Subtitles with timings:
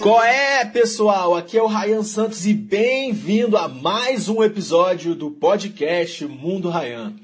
[0.00, 1.34] Qual é, pessoal?
[1.34, 7.14] Aqui é o Ryan Santos e bem-vindo a mais um episódio do podcast Mundo Ryan.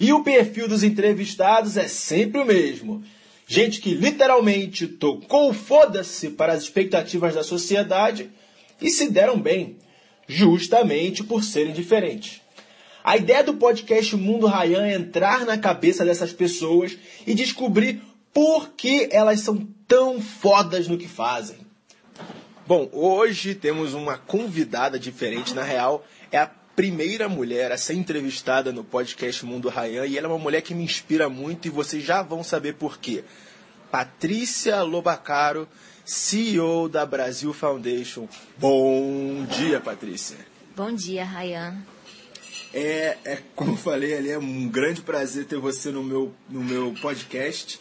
[0.00, 3.02] E o perfil dos entrevistados é sempre o mesmo.
[3.46, 8.30] Gente que literalmente tocou foda-se para as expectativas da sociedade
[8.80, 9.76] e se deram bem,
[10.26, 12.40] justamente por serem diferentes.
[13.04, 16.96] A ideia do podcast Mundo Ryan é entrar na cabeça dessas pessoas
[17.26, 18.00] e descobrir
[18.32, 21.63] por que elas são tão fodas no que fazem.
[22.66, 28.72] Bom, hoje temos uma convidada diferente, na real, é a primeira mulher a ser entrevistada
[28.72, 32.02] no podcast Mundo Ryan e ela é uma mulher que me inspira muito e vocês
[32.02, 33.22] já vão saber por quê.
[33.90, 35.68] Patrícia Lobacaro,
[36.06, 38.26] CEO da Brasil Foundation.
[38.56, 40.38] Bom dia, Patrícia.
[40.74, 41.76] Bom dia, Ryan.
[42.72, 46.64] É, é, como eu falei ali, é um grande prazer ter você no meu, no
[46.64, 47.78] meu podcast.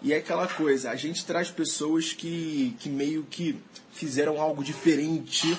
[0.00, 3.60] E é aquela coisa, a gente traz pessoas que, que meio que
[3.96, 5.56] fizeram algo diferente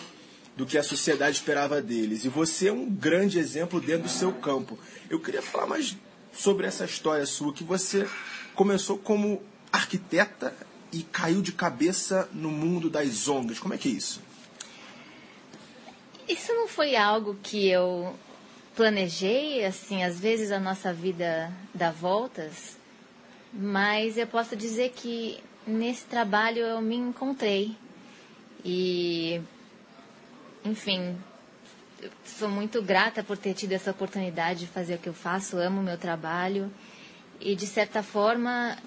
[0.55, 2.23] do que a sociedade esperava deles.
[2.23, 4.77] E você é um grande exemplo dentro do seu campo.
[5.09, 5.95] Eu queria falar mais
[6.31, 8.07] sobre essa história sua, que você
[8.55, 10.53] começou como arquiteta
[10.91, 13.59] e caiu de cabeça no mundo das ONGs.
[13.59, 14.21] Como é que é isso?
[16.27, 18.15] Isso não foi algo que eu
[18.75, 22.77] planejei, assim, às vezes a nossa vida dá voltas,
[23.51, 27.75] mas eu posso dizer que nesse trabalho eu me encontrei.
[28.69, 29.41] E,
[30.65, 31.15] enfim,
[32.25, 35.79] sou muito grata por ter tido essa oportunidade de fazer o que eu faço, amo
[35.79, 36.69] o meu trabalho.
[37.39, 38.77] E, de certa forma,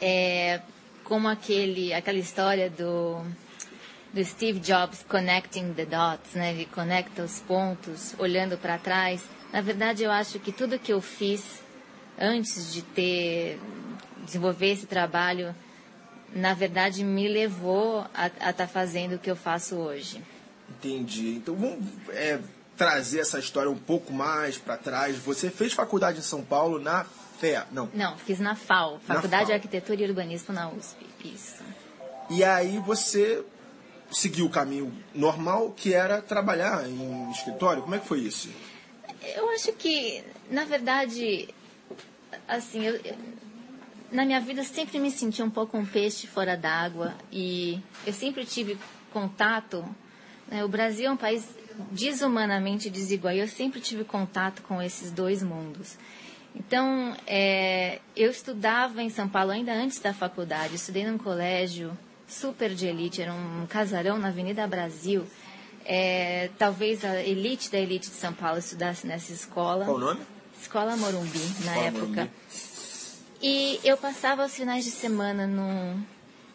[0.00, 0.60] é
[1.02, 3.24] como aquele, aquela história do,
[4.12, 6.52] do Steve Jobs connecting the dots, né?
[6.52, 9.24] Ele conecta os pontos, olhando para trás.
[9.52, 11.60] Na verdade, eu acho que tudo que eu fiz
[12.16, 13.58] antes de ter
[14.24, 15.52] desenvolver esse trabalho
[16.34, 20.22] na verdade, me levou a estar tá fazendo o que eu faço hoje.
[20.68, 21.36] Entendi.
[21.36, 22.40] Então vamos é,
[22.76, 25.16] trazer essa história um pouco mais para trás.
[25.18, 27.06] Você fez faculdade em São Paulo na
[27.38, 27.66] FEA?
[27.70, 27.88] Não.
[27.94, 29.46] Não, fiz na FAO, Faculdade FAO.
[29.46, 31.06] de Arquitetura e Urbanismo na USP.
[31.24, 31.62] Isso.
[32.30, 33.44] E aí você
[34.10, 37.82] seguiu o caminho normal, que era trabalhar em escritório.
[37.82, 38.48] Como é que foi isso?
[39.36, 41.48] Eu acho que, na verdade,
[42.46, 43.00] assim, eu,
[44.10, 48.44] na minha vida sempre me senti um pouco um peixe fora d'água e eu sempre
[48.44, 48.78] tive
[49.12, 49.84] contato.
[50.48, 51.46] Né, o Brasil é um país
[51.90, 55.96] desumanamente desigual e eu sempre tive contato com esses dois mundos.
[56.54, 61.96] Então, é, eu estudava em São Paulo ainda antes da faculdade, estudei num colégio
[62.28, 65.26] super de elite, era um casarão na Avenida Brasil.
[65.84, 69.84] É, talvez a elite da elite de São Paulo estudasse nessa escola.
[69.84, 70.20] Qual o nome?
[70.60, 72.06] Escola Morumbi, na época.
[72.06, 72.30] Morumbi.
[73.46, 76.02] E eu passava os finais de semana num,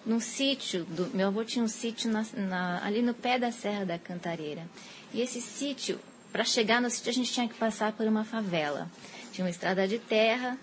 [0.03, 0.85] num sítio.
[0.85, 4.67] Do, meu avô tinha um sítio na, na, ali no pé da Serra da Cantareira.
[5.13, 5.99] E esse sítio,
[6.31, 8.89] para chegar no sítio, a gente tinha que passar por uma favela.
[9.31, 10.57] Tinha uma estrada de terra.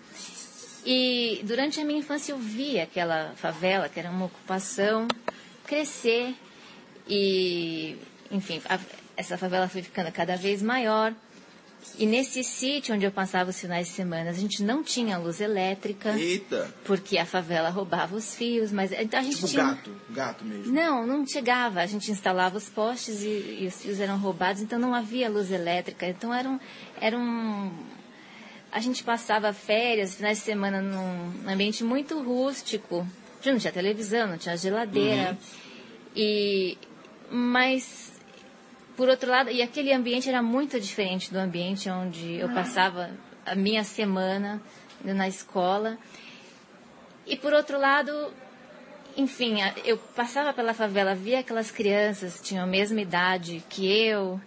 [0.85, 5.07] E durante a minha infância eu vi aquela favela, que era uma ocupação,
[5.63, 6.35] crescer.
[7.07, 7.95] E,
[8.29, 8.77] enfim, a,
[9.15, 11.15] essa favela foi ficando cada vez maior.
[11.99, 15.41] E nesse sítio onde eu passava os finais de semana, a gente não tinha luz
[15.41, 16.11] elétrica.
[16.11, 16.71] Eita!
[16.85, 19.63] Porque a favela roubava os fios, mas então a gente tipo tinha...
[19.63, 20.71] gato, gato mesmo.
[20.71, 21.81] Não, não chegava.
[21.81, 25.51] A gente instalava os postes e, e, os fios eram roubados, então não havia luz
[25.51, 26.05] elétrica.
[26.07, 26.59] Então era um,
[27.01, 27.71] era um...
[28.71, 33.07] A gente passava férias, finais de semana num ambiente muito rústico.
[33.43, 35.31] Não tinha televisão, não tinha geladeira.
[35.31, 35.37] Uhum.
[36.15, 36.77] E...
[37.29, 38.06] Mas
[38.97, 43.11] por outro lado, e aquele ambiente era muito diferente do ambiente onde eu passava
[43.45, 44.59] a minha semana
[45.03, 45.99] na escola.
[47.27, 48.33] E por outro lado,
[49.15, 54.41] enfim, eu passava pela favela, via aquelas crianças, tinham a mesma idade que eu,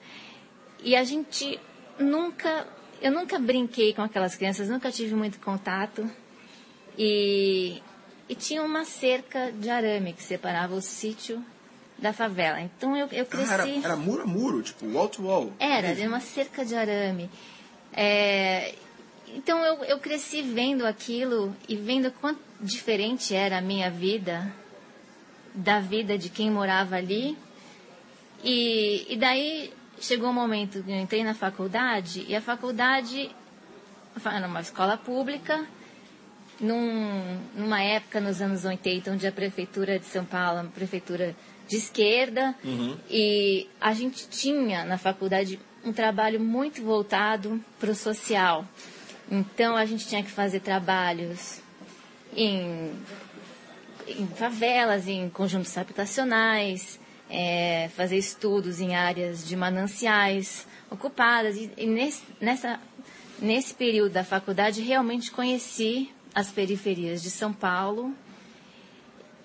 [0.82, 1.60] e a gente
[1.96, 2.66] nunca,
[3.00, 6.10] eu nunca brinquei com aquelas crianças, nunca tive muito contato.
[6.98, 7.80] E,
[8.28, 11.42] e tinha uma cerca de arame que separava o sítio
[12.00, 12.60] da favela.
[12.60, 13.50] Então eu, eu cresci.
[13.50, 15.52] Ah, era, era, muro a muro, tipo wall to wall.
[15.58, 17.30] Era, era uma cerca de arame.
[17.92, 18.74] É,
[19.34, 24.52] então eu, eu cresci vendo aquilo e vendo quanto diferente era a minha vida
[25.54, 27.36] da vida de quem morava ali.
[28.42, 33.30] E, e daí chegou um momento que eu entrei na faculdade e a faculdade
[34.24, 35.66] era uma escola pública
[36.58, 41.34] num, numa época nos anos 80 onde a prefeitura de São Paulo, a prefeitura
[41.70, 42.96] de esquerda, uhum.
[43.08, 48.66] e a gente tinha na faculdade um trabalho muito voltado para o social.
[49.30, 51.60] Então a gente tinha que fazer trabalhos
[52.36, 52.90] em,
[54.08, 56.98] em favelas, em conjuntos habitacionais,
[57.30, 61.56] é, fazer estudos em áreas de mananciais ocupadas.
[61.56, 62.80] E, e nesse, nessa,
[63.38, 68.12] nesse período da faculdade, realmente conheci as periferias de São Paulo.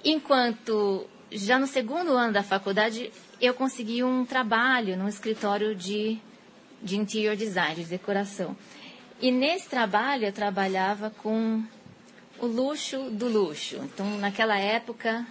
[0.04, 3.11] Enquanto, já no segundo ano da faculdade,
[3.41, 6.17] eu consegui um trabalho num escritório de,
[6.81, 8.55] de interior design, de decoração.
[9.21, 11.63] E nesse trabalho eu trabalhava com
[12.39, 13.77] o luxo do luxo.
[13.83, 15.25] Então, naquela época,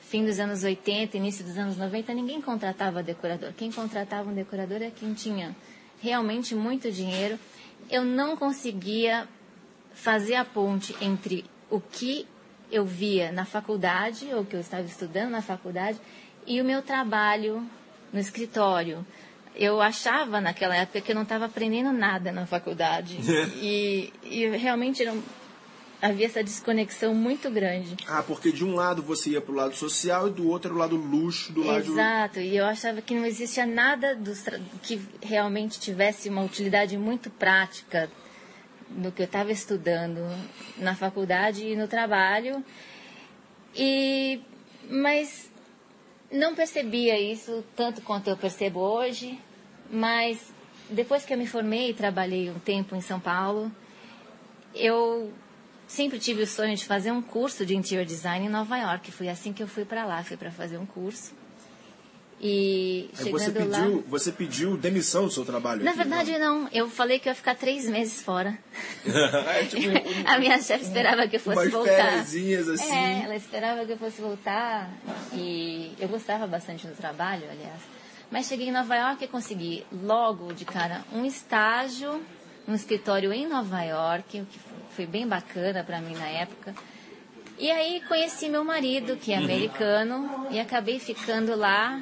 [0.00, 3.52] fim dos anos 80, início dos anos 90, ninguém contratava decorador.
[3.54, 5.54] Quem contratava um decorador é quem tinha
[6.00, 7.38] realmente muito dinheiro.
[7.90, 9.28] Eu não conseguia
[9.92, 12.26] fazer a ponte entre o que
[12.70, 15.98] eu via na faculdade, ou que eu estava estudando na faculdade,
[16.46, 17.62] e o meu trabalho
[18.12, 19.04] no escritório.
[19.54, 23.18] Eu achava naquela época que eu não estava aprendendo nada na faculdade.
[23.60, 25.20] e, e realmente não,
[26.00, 27.96] havia essa desconexão muito grande.
[28.06, 30.76] Ah, porque de um lado você ia para o lado social e do outro era
[30.76, 31.92] o lado luxo, do lado...
[31.92, 34.32] Exato, e eu achava que não existia nada do,
[34.82, 38.08] que realmente tivesse uma utilidade muito prática
[38.90, 40.20] no que eu estava estudando
[40.76, 42.64] na faculdade e no trabalho.
[43.74, 44.40] E,
[44.88, 45.50] mas
[46.30, 49.38] não percebia isso tanto quanto eu percebo hoje,
[49.90, 50.52] mas
[50.90, 53.70] depois que eu me formei e trabalhei um tempo em São Paulo,
[54.74, 55.32] eu
[55.86, 59.10] sempre tive o sonho de fazer um curso de interior design em Nova York.
[59.10, 61.34] Foi assim que eu fui para lá, fui para fazer um curso.
[62.40, 64.02] E chegando você pediu, lá...
[64.06, 65.82] Você pediu demissão do seu trabalho?
[65.82, 66.62] Na aqui, verdade, não?
[66.62, 66.68] não.
[66.72, 68.56] Eu falei que eu ia ficar três meses fora.
[69.04, 72.14] é, tipo, um, a minha chefe esperava que eu fosse voltar.
[72.14, 72.54] assim.
[72.54, 74.90] É, ela esperava que eu fosse voltar.
[75.32, 77.80] E eu gostava bastante do trabalho, aliás.
[78.30, 82.22] Mas cheguei em Nova York e consegui logo de cara um estágio
[82.68, 86.74] um escritório em Nova York, o que foi bem bacana para mim na época.
[87.58, 89.44] E aí conheci meu marido, que é uhum.
[89.44, 92.00] americano, e acabei ficando lá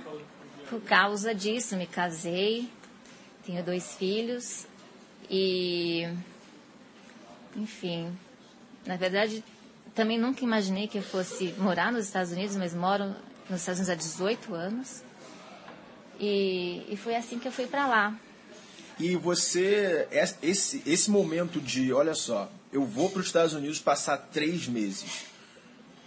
[0.68, 1.76] por causa disso.
[1.76, 2.68] Me casei,
[3.44, 4.66] tenho dois filhos
[5.30, 6.08] e.
[7.54, 8.16] Enfim,
[8.84, 9.42] na verdade,
[9.94, 13.14] também nunca imaginei que eu fosse morar nos Estados Unidos, mas moro
[13.48, 15.02] nos Estados Unidos há 18 anos.
[16.20, 18.18] E, e foi assim que eu fui para lá.
[18.98, 20.08] E você,
[20.42, 25.26] esse, esse momento de, olha só, eu vou para os Estados Unidos passar três meses.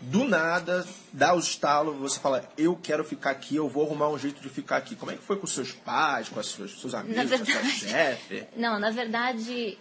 [0.02, 4.18] Do nada, dá o estalo, você fala, eu quero ficar aqui, eu vou arrumar um
[4.18, 4.96] jeito de ficar aqui.
[4.96, 7.90] Como é que foi com seus pais, com seus, seus amigos, verdade, com a sua
[7.90, 8.48] chefe?
[8.56, 9.78] Não, na verdade,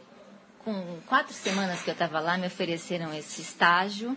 [0.64, 4.16] com quatro semanas que eu estava lá, me ofereceram esse estágio.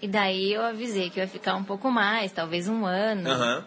[0.00, 3.30] E daí eu avisei que eu ia ficar um pouco mais, talvez um ano.
[3.30, 3.64] Uhum.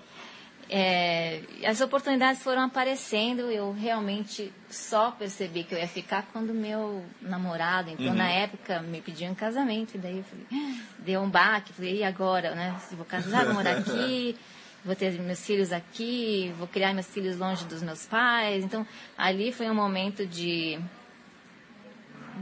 [0.70, 7.06] É, as oportunidades foram aparecendo, eu realmente só percebi que eu ia ficar quando meu
[7.22, 8.16] namorado, então uhum.
[8.16, 12.00] na época, me pediu em casamento, e daí eu falei, ah", deu um baque, falei,
[12.00, 12.76] e agora, né?
[12.92, 14.38] Vou casar, vou morar aqui,
[14.84, 18.66] vou ter meus filhos aqui, vou criar meus filhos longe dos meus pais.
[18.66, 18.86] Então,
[19.18, 20.78] ali foi um momento de,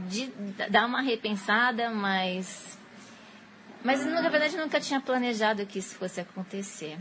[0.08, 0.32] de
[0.68, 2.76] dar uma repensada, mas,
[3.84, 6.98] mas na verdade nunca tinha planejado que isso fosse acontecer.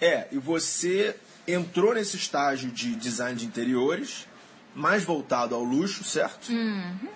[0.00, 4.26] É, e você entrou nesse estágio de design de interiores,
[4.74, 6.50] mais voltado ao luxo, certo?
[6.50, 7.08] Uhum.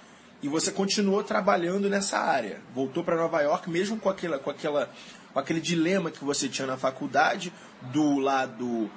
[0.43, 2.61] E você continuou trabalhando nessa área.
[2.75, 4.91] Voltou para Nova York, mesmo com, aquela, com, aquela,
[5.33, 7.53] com aquele dilema que você tinha na faculdade,
[7.93, 8.91] do lado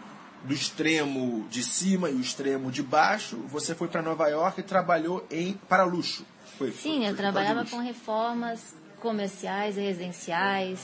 [0.43, 4.63] do extremo de cima e o extremo de baixo, você foi para Nova York e
[4.63, 6.25] trabalhou em para luxo.
[6.57, 10.79] Foi, Sim, foi, eu trabalhava com reformas comerciais e residenciais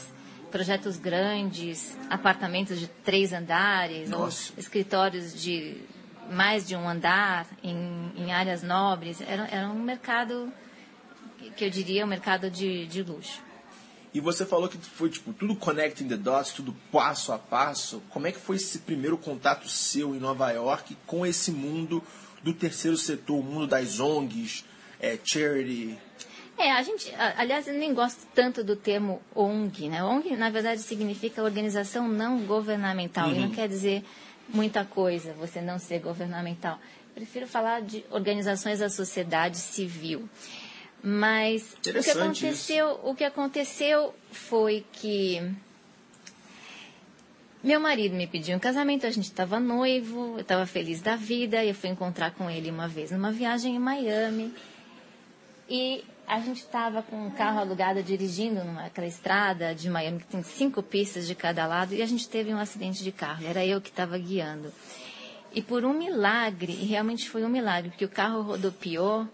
[0.50, 4.10] projetos grandes, apartamentos de três andares,
[4.56, 5.76] escritórios de
[6.30, 9.20] mais de um andar em, em áreas nobres.
[9.20, 10.52] Era, era um mercado
[11.56, 13.40] que eu diria um mercado de, de luxo.
[14.12, 18.02] E você falou que foi tipo tudo connecting the dots, tudo passo a passo.
[18.08, 22.02] Como é que foi esse primeiro contato seu em Nova York com esse mundo
[22.42, 24.64] do terceiro setor, o mundo das ONGs,
[25.00, 25.98] é, charity,
[26.58, 30.02] é, a gente, aliás, eu nem gosto tanto do termo ONG, né?
[30.02, 33.36] ONG, na verdade, significa organização não governamental, uhum.
[33.36, 34.04] e não quer dizer
[34.48, 36.78] muita coisa você não ser governamental.
[37.14, 40.28] Prefiro falar de organizações da sociedade civil.
[41.02, 43.00] Mas o que aconteceu, isso.
[43.04, 45.40] o que aconteceu foi que
[47.62, 51.64] meu marido me pediu um casamento, a gente estava noivo, eu estava feliz da vida,
[51.64, 54.52] eu fui encontrar com ele uma vez numa viagem em Miami.
[55.68, 60.42] E a gente estava com um carro alugado dirigindo naquela estrada de Miami que tem
[60.42, 63.46] cinco pistas de cada lado e a gente teve um acidente de carro.
[63.46, 64.70] Era eu que estava guiando.
[65.54, 69.26] E por um milagre, e realmente foi um milagre, porque o carro rodopiou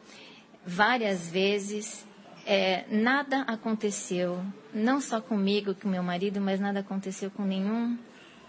[0.65, 2.07] várias vezes,
[2.47, 4.41] é, nada aconteceu,
[4.73, 7.99] não só comigo, com meu marido, mas nada aconteceu com nenhum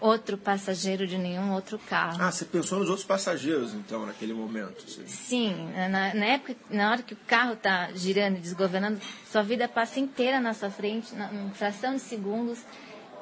[0.00, 2.18] outro passageiro de nenhum outro carro.
[2.20, 4.88] Ah, você pensou nos outros passageiros, então, naquele momento?
[4.88, 9.00] Sim, Sim na, na, época, na hora que o carro está girando e desgovernando,
[9.30, 12.58] sua vida passa inteira na sua frente, na, em fração de segundos,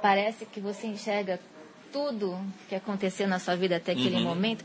[0.03, 1.41] parece que você enxerga
[1.93, 2.39] tudo
[2.69, 4.25] que aconteceu na sua vida até aquele uhum.
[4.25, 4.65] momento.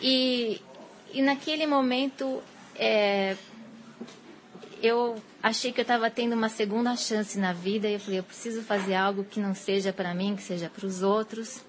[0.00, 0.60] E,
[1.12, 2.42] e naquele momento,
[2.76, 3.36] é,
[4.82, 8.24] eu achei que eu estava tendo uma segunda chance na vida e eu falei, eu
[8.24, 11.60] preciso fazer algo que não seja para mim, que seja para os outros.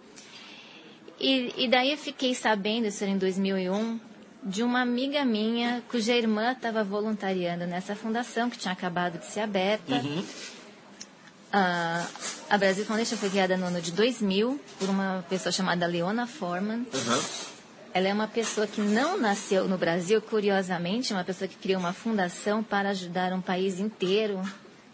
[1.19, 3.99] E, e, daí eu fiquei sabendo, isso era em 2001,
[4.43, 9.41] de uma amiga minha cuja irmã estava voluntariando nessa fundação que tinha acabado de ser
[9.41, 9.93] aberta.
[9.93, 10.19] Uhum.
[10.19, 12.07] Uh,
[12.49, 16.79] a Brasil Foundation foi criada no ano de 2000 por uma pessoa chamada Leona Forman.
[16.79, 17.52] Uhum.
[17.93, 21.93] Ela é uma pessoa que não nasceu no Brasil, curiosamente, uma pessoa que criou uma
[21.93, 24.41] fundação para ajudar um país inteiro.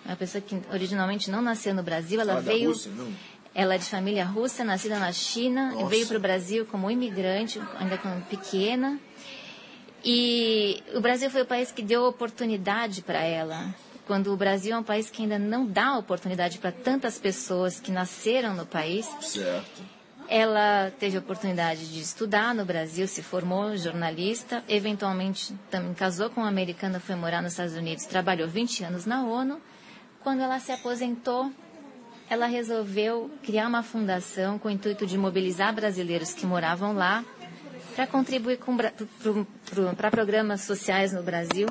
[0.06, 2.70] Uma pessoa que originalmente não nasceu no Brasil, ela veio.
[2.70, 2.92] Rússia,
[3.54, 5.86] ela é de família russa, nascida na China, Nossa.
[5.88, 9.00] veio para o Brasil como imigrante, ainda como pequena.
[10.04, 13.74] E o Brasil foi o país que deu oportunidade para ela.
[14.06, 17.92] Quando o Brasil é um país que ainda não dá oportunidade para tantas pessoas que
[17.92, 19.08] nasceram no país.
[19.22, 19.99] Certo.
[20.32, 26.42] Ela teve a oportunidade de estudar no Brasil, se formou jornalista, eventualmente também casou com
[26.42, 29.60] uma americana, foi morar nos Estados Unidos, trabalhou 20 anos na ONU.
[30.22, 31.52] Quando ela se aposentou,
[32.30, 37.26] ela resolveu criar uma fundação com o intuito de mobilizar brasileiros que moravam lá
[37.96, 38.60] para contribuir
[39.98, 41.68] para programas sociais no Brasil.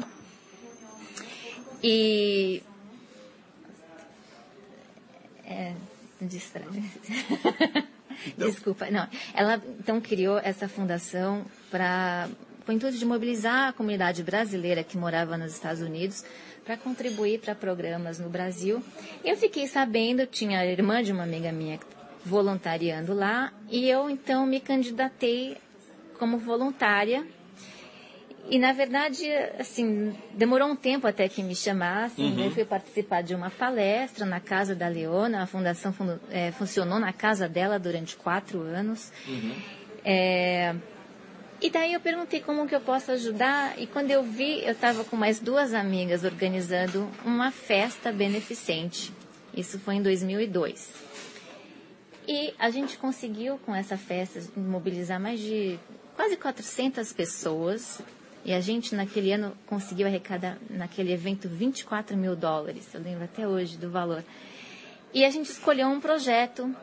[1.81, 2.61] E.
[5.45, 5.75] É,
[6.21, 6.67] distrai.
[8.27, 8.49] Então.
[8.49, 9.07] Desculpa, não.
[9.35, 12.29] Ela então criou essa fundação para
[12.65, 16.23] com o intuito de mobilizar a comunidade brasileira que morava nos Estados Unidos
[16.67, 18.85] para contribuir para programas no Brasil.
[19.25, 21.81] Eu fiquei sabendo, tinha a irmã de uma amiga minha
[22.27, 25.57] voluntariando lá, e eu então me candidatei
[26.19, 27.27] como voluntária
[28.51, 32.33] e na verdade, assim, demorou um tempo até que me chamassem.
[32.33, 32.45] Uhum.
[32.45, 35.43] Eu fui participar de uma palestra na casa da Leona.
[35.43, 39.13] A fundação fun é, funcionou na casa dela durante quatro anos.
[39.27, 39.55] Uhum.
[40.03, 40.75] É,
[41.61, 43.79] e daí eu perguntei como que eu posso ajudar.
[43.79, 49.13] E quando eu vi, eu estava com mais duas amigas organizando uma festa beneficente.
[49.55, 50.91] Isso foi em 2002.
[52.27, 55.79] E a gente conseguiu, com essa festa, mobilizar mais de
[56.15, 58.01] quase 400 pessoas
[58.45, 62.89] e a gente, naquele ano, conseguiu arrecadar, naquele evento, 24 mil dólares.
[62.95, 64.25] Eu lembro até hoje do valor.
[65.13, 66.75] E a gente escolheu um projeto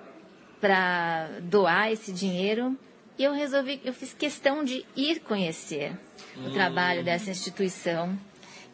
[0.59, 2.77] para doar esse dinheiro.
[3.17, 5.97] E eu resolvi, eu fiz questão de ir conhecer
[6.37, 6.47] hum.
[6.47, 8.17] o trabalho dessa instituição.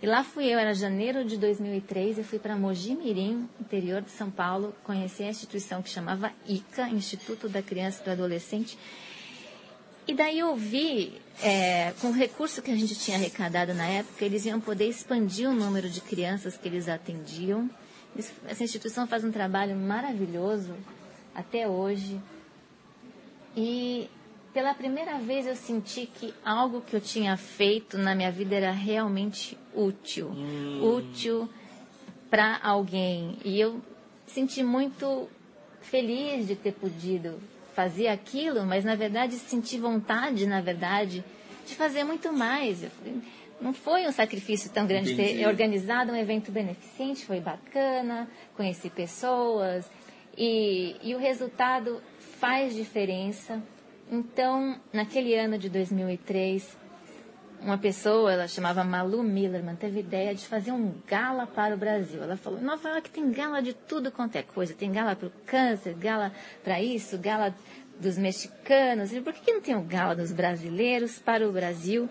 [0.01, 4.09] E lá fui eu, era janeiro de 2003, eu fui para Mogi Mirim, interior de
[4.09, 8.75] São Paulo, conhecer a instituição que chamava ICA, Instituto da Criança e do Adolescente,
[10.07, 14.25] e daí eu vi, é, com o recurso que a gente tinha arrecadado na época,
[14.25, 17.69] eles iam poder expandir o número de crianças que eles atendiam.
[18.47, 20.75] Essa instituição faz um trabalho maravilhoso
[21.33, 22.19] até hoje.
[23.55, 24.09] E
[24.53, 28.71] pela primeira vez eu senti que algo que eu tinha feito na minha vida era
[28.71, 30.27] realmente útil.
[30.27, 30.97] Hum.
[30.97, 31.49] Útil
[32.29, 33.37] para alguém.
[33.43, 33.81] E eu
[34.27, 35.27] senti muito
[35.81, 37.39] feliz de ter podido
[37.73, 41.23] fazer aquilo, mas na verdade senti vontade, na verdade,
[41.65, 42.83] de fazer muito mais.
[43.59, 45.39] Não foi um sacrifício tão grande Entendi.
[45.39, 49.89] ter organizado um evento beneficente, foi bacana, conheci pessoas
[50.37, 52.01] e, e o resultado
[52.39, 53.61] faz diferença.
[54.11, 56.77] Então, naquele ano de 2003,
[57.63, 62.21] uma pessoa, ela chamava Malu Millerman, teve ideia de fazer um gala para o Brasil.
[62.21, 64.73] Ela falou: Nova York tem gala de tudo quanto é coisa.
[64.73, 66.31] Tem gala para o câncer, gala
[66.63, 67.53] para isso, gala
[67.99, 69.11] dos mexicanos.
[69.11, 72.09] Por que não tem um gala dos brasileiros para o Brasil?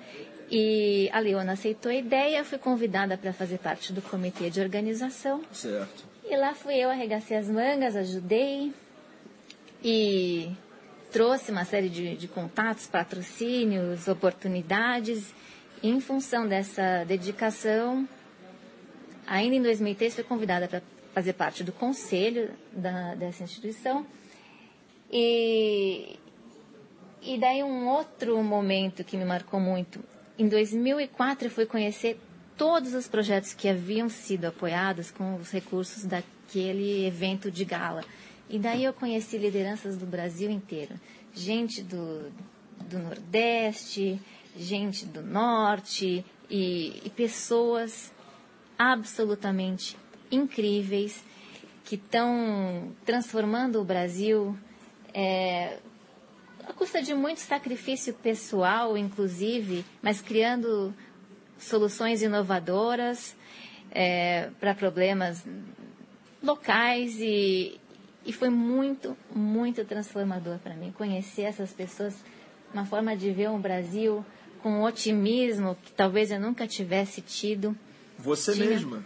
[0.50, 5.42] E a Leona aceitou a ideia, fui convidada para fazer parte do comitê de organização.
[5.52, 6.04] Certo.
[6.28, 8.73] E lá fui eu, arregacei as mangas, ajudei
[9.83, 10.50] e
[11.11, 15.35] trouxe uma série de, de contatos, patrocínios, oportunidades.
[15.83, 18.09] Em função dessa dedicação,
[19.26, 20.83] ainda em 2003 fui convidada para
[21.14, 24.07] fazer parte do conselho da, dessa instituição.
[25.11, 26.19] E,
[27.23, 30.00] e daí um outro momento que me marcou muito.
[30.38, 32.19] Em 2004 eu fui conhecer
[32.57, 38.05] todos os projetos que haviam sido apoiados com os recursos daquele evento de gala.
[38.50, 40.95] E daí eu conheci lideranças do Brasil inteiro.
[41.33, 42.33] Gente do,
[42.80, 44.21] do Nordeste,
[44.57, 48.12] gente do Norte e, e pessoas
[48.76, 49.97] absolutamente
[50.33, 51.23] incríveis
[51.85, 54.59] que estão transformando o Brasil
[55.14, 55.78] é,
[56.66, 60.95] a custa de muito sacrifício pessoal, inclusive, mas criando
[61.59, 63.37] soluções inovadoras
[63.90, 65.45] é, para problemas
[66.42, 67.80] locais e,
[68.25, 72.15] e foi muito, muito transformador para mim conhecer essas pessoas,
[72.73, 74.25] uma forma de ver o Brasil
[74.62, 77.77] com otimismo que talvez eu nunca tivesse tido.
[78.19, 79.03] Você tinha, mesma?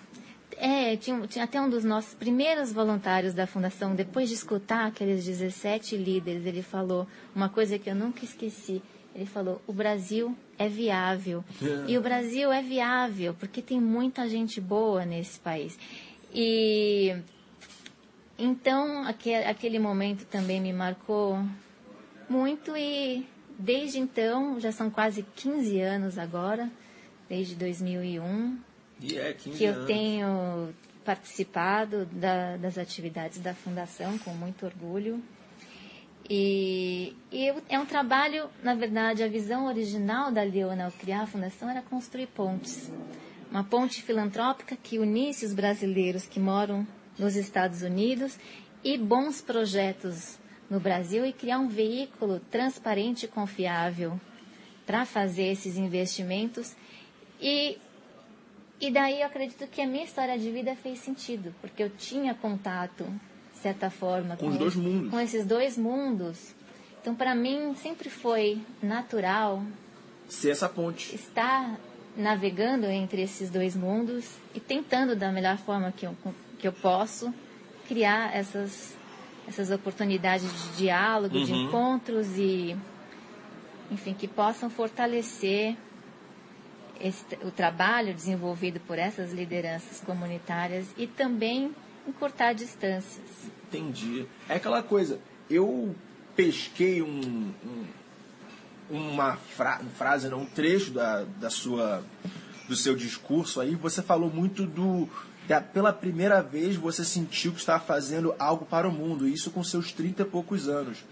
[0.57, 5.25] É, tinha, tinha até um dos nossos primeiros voluntários da Fundação, depois de escutar aqueles
[5.25, 8.83] 17 líderes, ele falou uma coisa que eu nunca esqueci.
[9.15, 11.45] Ele falou: o Brasil é viável.
[11.63, 11.93] É.
[11.93, 15.79] E o Brasil é viável porque tem muita gente boa nesse país.
[16.35, 17.15] E
[18.39, 21.39] então aquele, momento também me marcou
[22.29, 23.27] muito e
[23.59, 26.71] desde então, já são quase 15 anos agora,
[27.29, 28.59] desde 2001,
[29.01, 30.75] e é, que eu tenho
[31.05, 35.23] participado da, das atividades da Fundação com muito orgulho.
[36.29, 41.27] E, e, é um trabalho, na verdade, a visão original da Leona ao criar a
[41.27, 42.91] Fundação era construir pontes.
[43.51, 46.87] Uma ponte filantrópica que unisse os brasileiros que moram
[47.19, 48.39] nos Estados Unidos
[48.83, 54.19] e bons projetos no Brasil e criar um veículo transparente e confiável
[54.87, 56.75] para fazer esses investimentos.
[57.41, 57.79] E,
[58.81, 62.35] e daí eu acredito que a minha história de vida fez sentido, porque eu tinha
[62.35, 63.05] contato,
[63.53, 65.11] de certa forma, com, com, dois mundos.
[65.11, 66.55] com esses dois mundos.
[67.01, 69.63] Então, para mim, sempre foi natural
[70.29, 71.15] ser essa ponte.
[71.15, 71.79] Estar
[72.17, 76.17] navegando entre esses dois mundos e tentando, da melhor forma que eu,
[76.65, 77.31] que eu posso,
[77.87, 78.97] criar essas
[79.47, 81.45] essas oportunidades de diálogo, uhum.
[81.45, 82.75] de encontros e,
[83.91, 85.77] enfim, que possam fortalecer
[86.99, 91.71] esse, o trabalho desenvolvido por essas lideranças comunitárias e também
[92.09, 93.29] encurtar distâncias.
[93.69, 94.25] Entendi.
[94.49, 95.95] É aquela coisa, eu
[96.35, 97.85] pesquei um, um
[98.89, 102.03] uma fra frase, não, um trecho da, da sua,
[102.67, 105.07] do seu discurso aí, você falou muito do
[105.73, 109.93] pela primeira vez você sentiu que estava fazendo algo para o mundo, isso com seus
[109.93, 111.05] 30 e poucos anos.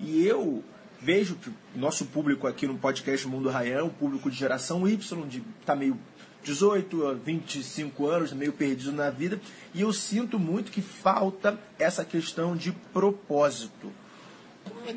[0.00, 0.62] E eu
[1.00, 4.88] vejo que o nosso público aqui no podcast Mundo Rayan é um público de geração
[4.88, 5.98] Y, de tá meio
[6.42, 9.40] 18 a 25 anos, meio perdido na vida,
[9.74, 13.92] e eu sinto muito que falta essa questão de propósito.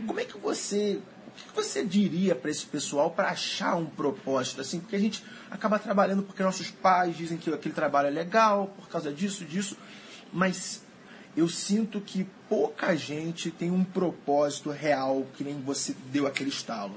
[0.06, 1.02] Como é que você
[1.46, 4.62] o que você diria para esse pessoal para achar um propósito?
[4.62, 8.68] Assim, porque a gente acaba trabalhando porque nossos pais dizem que aquele trabalho é legal,
[8.78, 9.78] por causa disso, disso,
[10.34, 10.84] mas
[11.36, 16.96] eu sinto que pouca gente tem um propósito real que nem você deu aquele estalo.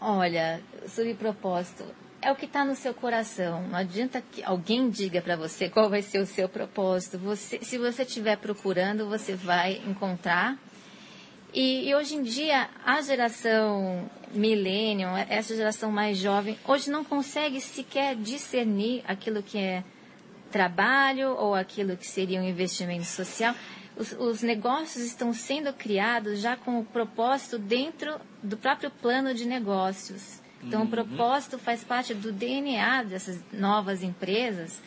[0.00, 1.84] Olha, sobre propósito,
[2.20, 3.66] é o que está no seu coração.
[3.68, 7.18] Não adianta que alguém diga para você qual vai ser o seu propósito.
[7.18, 10.58] Você, se você estiver procurando, você vai encontrar
[11.54, 17.60] e, e, hoje em dia, a geração millennium, essa geração mais jovem, hoje não consegue
[17.60, 19.84] sequer discernir aquilo que é
[20.50, 23.54] trabalho ou aquilo que seria um investimento social.
[23.96, 29.44] Os, os negócios estão sendo criados já com o propósito dentro do próprio plano de
[29.44, 30.40] negócios.
[30.62, 30.86] Então, uhum.
[30.86, 34.82] o propósito faz parte do DNA dessas novas empresas.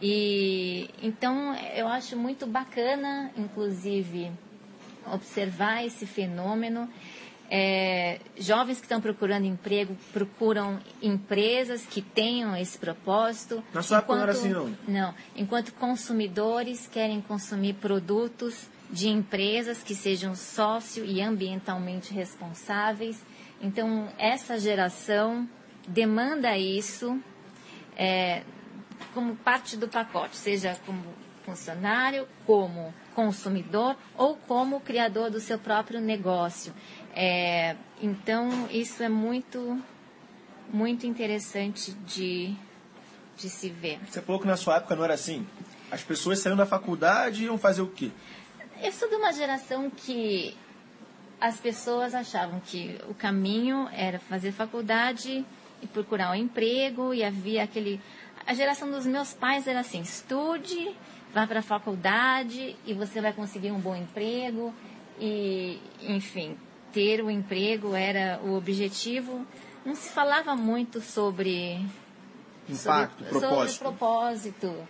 [0.00, 4.32] E então eu acho muito bacana, inclusive,
[5.06, 6.88] observar esse fenômeno.
[7.54, 13.62] É, jovens que estão procurando emprego procuram empresas que tenham esse propósito.
[13.74, 14.76] Na sua época não era assim, não?
[14.88, 15.14] Não.
[15.36, 23.22] Enquanto consumidores querem consumir produtos de empresas que sejam sócio e ambientalmente responsáveis.
[23.60, 25.48] Então, essa geração
[25.88, 27.18] demanda isso
[27.96, 28.42] é,
[29.14, 31.02] como parte do pacote, seja como
[31.42, 36.72] funcionário, como consumidor ou como criador do seu próprio negócio.
[37.14, 39.80] É, então, isso é muito,
[40.72, 42.54] muito interessante de,
[43.36, 44.00] de se ver.
[44.08, 45.46] Você falou que na sua época não era assim?
[45.90, 48.10] As pessoas saindo da faculdade iam fazer o quê?
[48.82, 50.56] Eu sou de uma geração que
[51.40, 55.44] as pessoas achavam que o caminho era fazer faculdade
[55.82, 58.00] e procurar um emprego e havia aquele
[58.46, 60.96] a geração dos meus pais era assim estude
[61.32, 64.74] vá para a faculdade e você vai conseguir um bom emprego
[65.20, 66.56] e, enfim,
[66.92, 69.46] ter o emprego era o objetivo.
[69.84, 71.84] Não se falava muito sobre
[72.68, 73.78] impacto, sobre, propósito.
[73.78, 74.88] Sobre propósito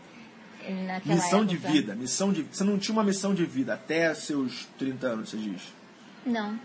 [1.04, 1.44] missão época.
[1.46, 5.30] de vida, missão de você não tinha uma missão de vida até seus 30 anos,
[5.30, 5.62] você diz?
[6.24, 6.58] Não.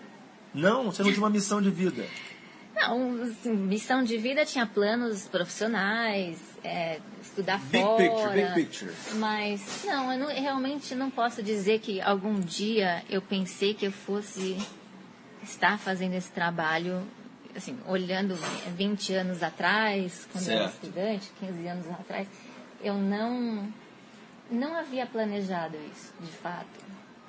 [0.53, 2.05] Não, você não tinha uma missão de vida.
[2.75, 7.97] Não, Não, assim, missão de vida tinha planos profissionais, é, estudar Big fora.
[7.97, 8.93] picture, big picture.
[9.15, 13.91] Mas não, eu não- realmente não posso dizer que algum dia eu pensei que eu
[13.91, 14.57] fosse
[15.43, 17.01] estar fazendo esse trabalho,
[17.55, 18.35] assim, olhando
[18.75, 20.83] 20 anos atrás, quando eu era Certo.
[20.83, 22.27] estudante, 15 anos atrás,
[22.83, 23.71] eu não
[24.49, 26.67] não havia planejado isso, de fato.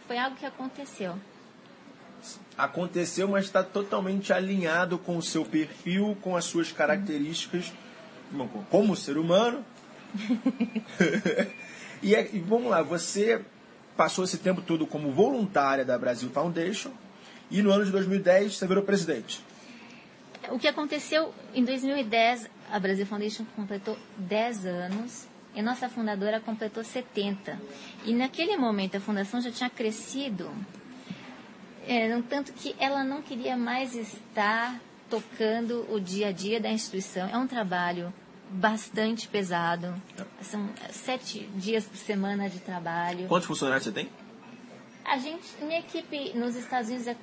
[0.07, 1.17] Foi algo que aconteceu.
[2.57, 7.73] Aconteceu, mas está totalmente alinhado com o seu perfil, com as suas características
[8.71, 9.65] como ser humano.
[12.03, 13.45] e, é- e vamos lá, você
[13.97, 16.91] passou esse tempo todo como voluntária da Brasil Foundation
[17.51, 19.45] e no ano de 2010 você virou presidente.
[20.51, 26.85] O que aconteceu em 2010, a Brasil Foundation completou 10 anos e nossa fundadora completou
[26.85, 27.59] 70.
[28.05, 30.51] E naquele momento a fundação já tinha crescido,
[31.87, 37.29] é, tanto que ela não queria mais estar tocando o dia a dia da instituição.
[37.29, 38.13] É um trabalho
[38.51, 39.95] bastante pesado.
[40.43, 43.27] São sete dias por semana de trabalho.
[43.29, 44.09] Quantos funcionários você tem?
[45.05, 47.17] A gente, minha equipe nos Estados Unidos é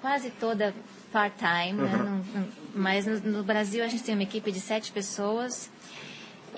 [0.00, 0.74] quase toda
[1.12, 1.96] part-time, né?
[1.96, 5.70] Não- não- mas no, no Brasil a gente tem uma equipe de sete pessoas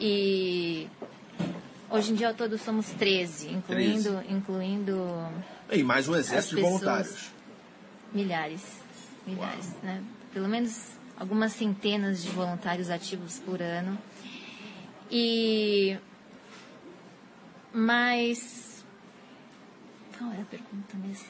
[0.01, 0.89] e
[1.91, 4.97] hoje em dia ao todo somos 13, incluindo, incluindo
[5.71, 7.31] E mais um exército de voluntários.
[8.13, 8.63] milhares,
[9.27, 10.03] milhares, né?
[10.33, 13.99] Pelo menos algumas centenas de voluntários ativos por ano.
[15.11, 15.97] E
[17.73, 18.85] mas
[20.19, 21.25] qual era a pergunta mesmo?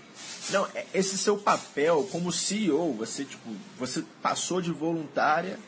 [0.51, 5.59] Não, é- esse seu papel como CEO, você tipo, você passou de voluntária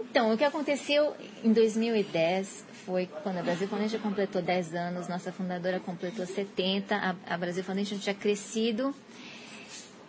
[0.00, 1.14] Então, o que aconteceu
[1.44, 7.34] em 2010 foi quando a Brasil Foundation completou 10 anos, nossa fundadora completou 70, a,
[7.34, 8.94] a Brasil Foundation tinha crescido.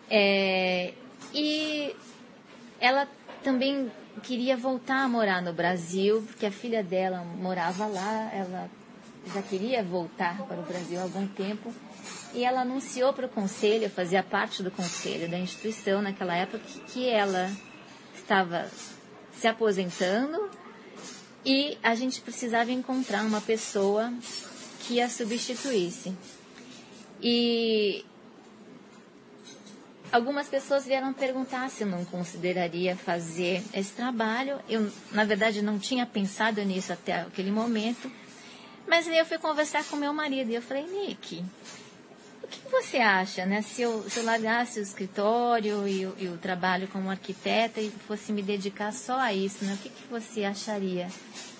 [0.09, 0.93] é,
[1.33, 1.95] e
[2.81, 3.07] ela
[3.43, 3.91] também
[4.23, 8.69] queria voltar a morar no Brasil, porque a filha dela morava lá, ela
[9.33, 11.73] já queria voltar para o Brasil há algum tempo.
[12.33, 17.07] E ela anunciou para o conselho, fazia parte do conselho da instituição naquela época, que
[17.07, 17.51] ela
[18.15, 18.69] estava
[19.31, 20.49] se aposentando
[21.45, 24.13] e a gente precisava encontrar uma pessoa
[24.81, 26.15] que a substituísse.
[27.21, 28.03] E
[30.11, 34.59] algumas pessoas vieram perguntar se eu não consideraria fazer esse trabalho.
[34.69, 38.11] Eu, na verdade, não tinha pensado nisso até aquele momento.
[38.87, 41.43] Mas aí eu fui conversar com meu marido e eu falei, Nick,
[42.43, 43.61] o que você acha, né?
[43.61, 47.89] Se eu, se eu largasse o escritório e, o- e o trabalho como arquiteta e
[48.07, 49.75] fosse me dedicar só a isso, né?
[49.75, 51.07] O que, que você acharia?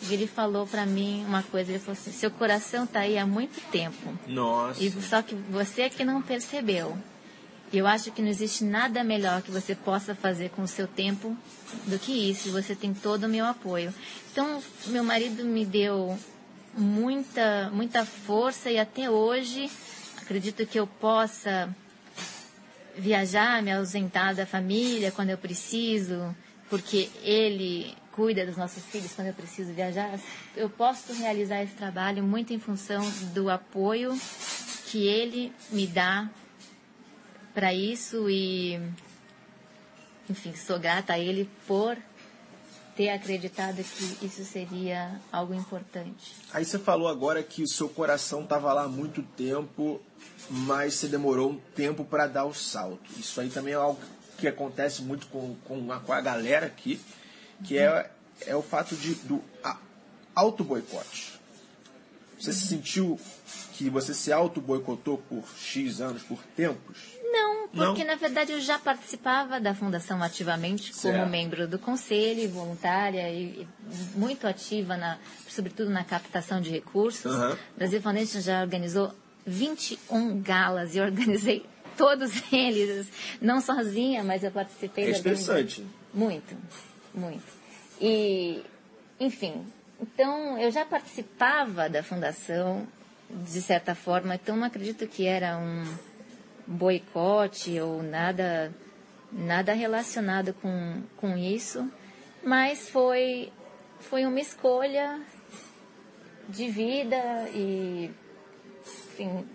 [0.02, 3.26] E ele falou para mim uma coisa, ele falou assim, seu coração tá aí há
[3.26, 4.18] muito tempo.
[4.28, 4.84] Nossa.
[4.84, 6.98] E só que você é que não percebeu.
[7.72, 10.88] E eu acho que não existe nada melhor que você possa fazer com o seu
[10.88, 11.36] tempo
[11.88, 12.50] do que isso.
[12.50, 13.94] E você tem todo o meu apoio.
[14.32, 16.18] Então, meu marido me deu
[16.78, 19.70] muita, muita força e até hoje
[20.22, 21.74] acredito que eu possa
[22.98, 26.36] viajar, me ausentar da família quando eu preciso,
[26.70, 30.20] porque ele cuida dos nossos filhos quando eu preciso viajar.
[30.56, 33.02] Eu posso realizar esse trabalho muito em função
[33.34, 34.18] do apoio
[34.88, 36.30] que ele me dá
[37.54, 38.80] para isso e,
[40.30, 41.98] enfim, sou grata a ele por
[42.96, 46.36] ter acreditado que isso seria algo importante.
[46.54, 50.02] Aí você falou agora que o seu coração estava lá há muito tempo,
[50.50, 53.10] mas você demorou um tempo para dar o salto.
[53.18, 54.00] Isso aí também é algo
[54.38, 57.00] que acontece muito com, com, a, com a galera aqui,
[57.64, 58.10] que é,
[58.46, 59.42] é o fato de, do
[60.36, 61.40] auto-boicote.
[62.40, 63.20] Você se sentiu
[63.74, 67.11] que você se auto-boicotou por X anos, por tempos?
[67.32, 68.12] Não, porque Não?
[68.12, 71.30] na verdade eu já participava da fundação ativamente como Certo.
[71.30, 73.68] membro do conselho, voluntária e, e
[74.18, 75.18] muito ativa, na,
[75.48, 77.32] sobretudo na captação de recursos.
[77.34, 77.58] Aham.
[77.78, 79.14] Brasil Foundation já organizou
[79.46, 81.66] 21 galas e organizei
[81.98, 83.08] todos eles,
[83.42, 85.86] não sozinha, mas eu participei É interessante.
[86.14, 86.56] muito,
[87.14, 87.44] muito.
[88.00, 88.62] E,
[89.20, 89.66] enfim,
[90.02, 92.88] então eu já participava da fundação,
[93.30, 95.84] de certa forma, então não acredito que era um
[96.72, 98.74] boicote ou nada,
[99.32, 101.90] nada relacionado com, com isso,
[102.44, 103.52] mas foi,
[104.00, 105.20] foi uma escolha
[106.50, 108.12] de vida e,
[108.82, 109.46] enfim,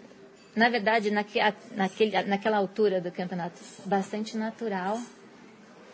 [0.55, 1.39] na verdade, naque,
[1.73, 4.99] naquele, naquela altura do campeonato, bastante natural.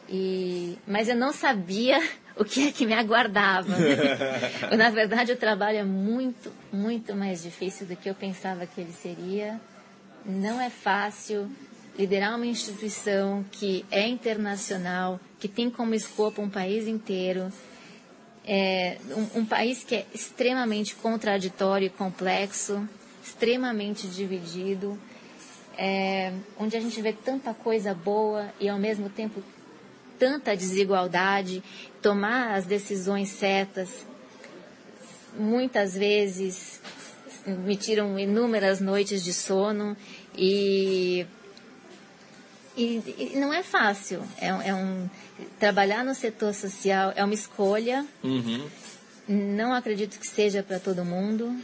[0.08, 2.00] E, mas eu não sabia
[2.36, 3.74] o que é que me aguardava.
[4.76, 8.92] Na verdade, o trabalho é muito, muito mais difícil do que eu pensava que ele
[8.92, 9.60] seria.
[10.24, 11.50] Não é fácil.
[11.98, 17.52] liderar uma instituição que é internacional, que tem como escopo um país inteiro,
[18.46, 22.88] é um, um país que é extremamente contraditório e complexo,
[23.22, 24.98] extremamente dividido,
[25.76, 29.42] é, onde a gente vê tanta coisa boa e ao mesmo tempo
[30.18, 31.62] tanta desigualdade,
[32.00, 34.06] tomar as decisões certas,
[35.36, 36.80] muitas vezes
[37.46, 39.96] me tiram inúmeras noites de sono
[40.36, 41.26] e,
[42.76, 44.22] e, e não é fácil.
[44.38, 45.08] É, é, um
[45.58, 48.06] trabalhar no setor social é uma escolha.
[48.22, 48.68] Uhum.
[49.28, 51.54] Não acredito que seja para todo mundo.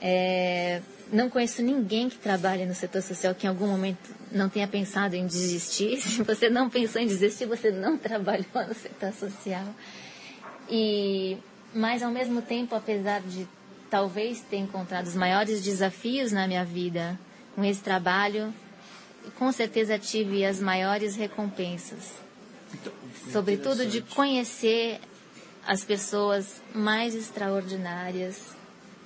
[0.00, 0.80] É,
[1.12, 3.98] não conheço ninguém que trabalhe no setor social que em algum momento
[4.30, 6.00] não tenha pensado em desistir.
[6.02, 9.66] Se você não pensou em desistir, você não trabalhou no setor social.
[10.70, 11.38] E,
[11.74, 13.48] mas ao mesmo tempo, apesar de
[13.90, 17.18] talvez ter encontrado os maiores desafios na minha vida
[17.54, 18.52] com esse trabalho,
[19.36, 22.12] com certeza tive as maiores recompensas.
[22.72, 22.92] Então,
[23.32, 25.00] Sobretudo de conhecer
[25.66, 28.54] as pessoas mais extraordinárias,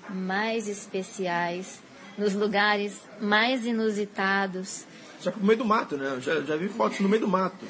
[0.09, 1.81] mais especiais,
[2.17, 4.85] nos lugares mais inusitados.
[5.21, 6.21] Que no meio do mato, né?
[6.21, 7.65] Já, já vi fotos no meio do mato.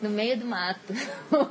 [0.00, 0.92] No meio do mato,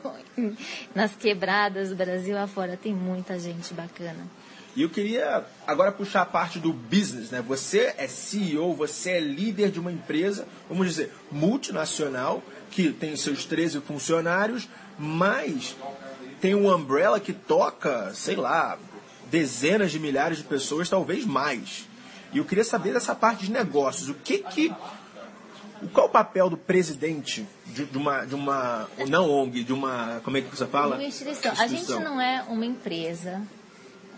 [0.93, 4.27] nas quebradas do Brasil afora, tem muita gente bacana.
[4.75, 7.41] E eu queria agora puxar a parte do business, né?
[7.41, 13.43] Você é CEO, você é líder de uma empresa, vamos dizer, multinacional, que tem seus
[13.43, 15.75] 13 funcionários, mas
[16.39, 18.79] tem um umbrella que toca, sei lá,
[19.29, 21.87] dezenas de milhares de pessoas, talvez mais.
[22.33, 24.09] E eu queria saber dessa parte de negócios.
[24.09, 24.73] O que que.
[25.93, 28.87] Qual o papel do presidente de, de uma, de uma.
[29.09, 30.21] Não ONG, de uma.
[30.23, 30.95] Como é que você fala?
[30.95, 31.51] Uma instituição.
[31.57, 33.41] A gente não é uma empresa.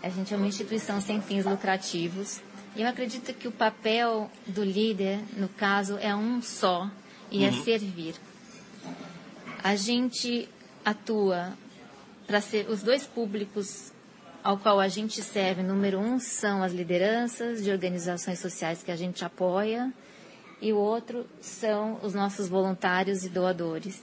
[0.04, 2.42] A gente é uma instituição sem fins lucrativos.
[2.76, 6.90] E eu acredito que o papel do líder, no caso, é um só
[7.30, 7.64] e é Uhum.
[7.64, 8.14] servir.
[9.62, 10.46] A gente
[10.84, 11.56] atua
[12.26, 13.92] para ser os dois públicos
[14.42, 15.62] ao qual a gente serve.
[15.62, 19.90] Número um são as lideranças de organizações sociais que a gente apoia
[20.60, 24.02] e o outro são os nossos voluntários e doadores.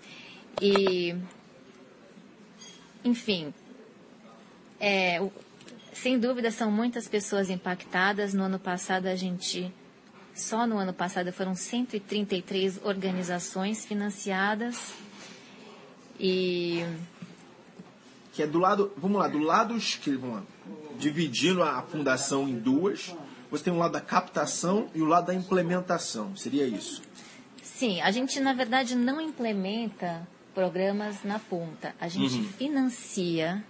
[0.60, 1.16] E,
[3.04, 3.54] enfim,
[4.80, 5.32] é, o-
[5.93, 8.34] sem dúvida são muitas pessoas impactadas.
[8.34, 9.71] No ano passado a gente,
[10.34, 14.93] só no ano passado foram 133 organizações financiadas
[16.19, 16.86] e
[18.34, 18.91] Que é do lado.
[18.97, 20.21] Vamos lá, do lado esquerdo.
[20.21, 20.43] Vamos lá.
[20.97, 23.13] Dividindo a fundação em duas.
[23.49, 26.36] Você tem um lado da captação e o lado da implementação.
[26.38, 27.01] Seria isso.
[27.62, 31.93] Sim, a gente na verdade não implementa programas na ponta.
[31.99, 32.43] A gente Uhum.
[32.54, 33.63] financia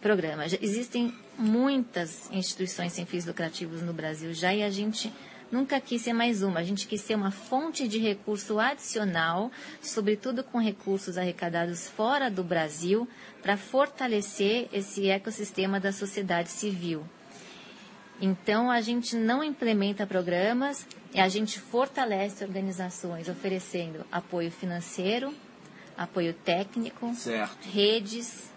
[0.00, 0.56] programas.
[0.62, 5.12] Existem muitas instituições sem fins lucrativos no Brasil já e a gente
[5.50, 6.60] nunca quis ser mais uma.
[6.60, 9.50] A gente quis ser uma fonte de recurso adicional,
[9.82, 13.08] sobretudo com recursos arrecadados fora do Brasil,
[13.42, 17.04] para fortalecer esse ecossistema da sociedade civil.
[18.20, 25.34] Então, a gente não implementa programas, a gente fortalece organizações oferecendo apoio financeiro,
[25.96, 27.66] apoio técnico, Certo.
[27.66, 28.52] redes,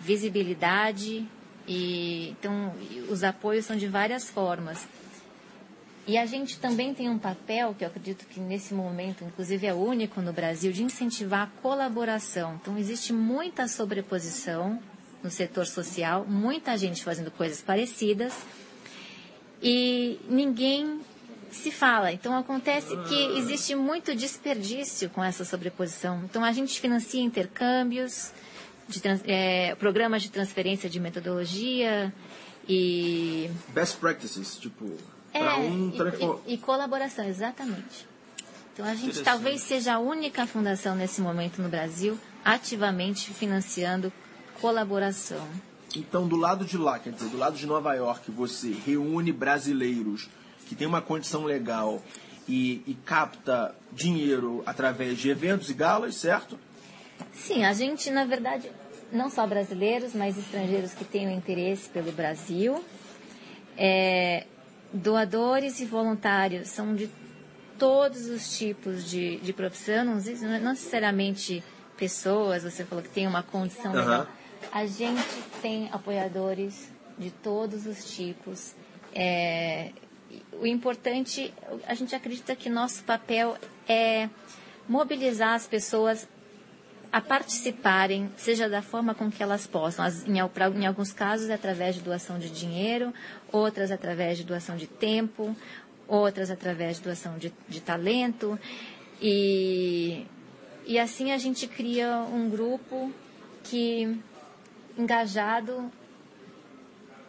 [0.00, 1.26] visibilidade
[1.66, 2.72] e então
[3.08, 4.86] os apoios são de várias formas.
[6.04, 9.72] E a gente também tem um papel que eu acredito que nesse momento, inclusive é
[9.72, 12.58] único no Brasil, de incentivar a colaboração.
[12.60, 14.80] Então existe muita sobreposição
[15.22, 18.34] no setor social, muita gente fazendo coisas parecidas
[19.62, 21.00] e ninguém
[21.52, 22.12] se fala.
[22.12, 26.22] Então acontece que existe muito desperdício com essa sobreposição.
[26.24, 28.32] Então a gente financia intercâmbios,
[28.88, 32.12] de trans- eh, programas de transferência de metodologia
[32.68, 34.96] e Best practices, tipo.
[35.32, 35.96] é, Pra um e-
[36.48, 38.06] e, e colaboração, exatamente.
[38.72, 44.12] Então a gente talvez seja a única fundação nesse momento no Brasil ativamente financiando
[44.60, 45.46] colaboração.
[45.94, 50.28] Então, do lado de lá, quer dizer, do lado de Nova York, você reúne brasileiros
[50.66, 52.02] que têm uma condição legal
[52.48, 56.58] e, e capta dinheiro através de eventos e galas, certo?
[57.32, 58.70] Sim, a gente, na verdade,
[59.12, 62.82] não só brasileiros, mas estrangeiros que tenham interesse pelo Brasil.
[63.76, 64.46] É,
[64.92, 67.10] doadores e voluntários são de
[67.78, 71.62] todos os tipos de, de profissão, não, não necessariamente
[71.96, 74.26] pessoas, você falou que tem uma condição legal.
[74.70, 75.24] A gente
[75.60, 78.74] tem apoiadores de todos os tipos.
[79.14, 79.90] É,
[80.60, 81.52] o importante,
[81.86, 83.56] a gente acredita que nosso papel
[83.88, 84.28] é
[84.88, 86.28] mobilizar as pessoas
[87.12, 90.04] a participarem, seja da forma com que elas possam.
[90.04, 93.12] As- em, em alguns casos, é através de doação de dinheiro,
[93.52, 95.54] outras através de doação de tempo,
[96.08, 98.58] outras através de doação de, de talento.
[99.20, 100.26] E,
[100.86, 103.12] e assim a gente cria um grupo
[103.62, 104.18] que
[104.98, 105.90] engajado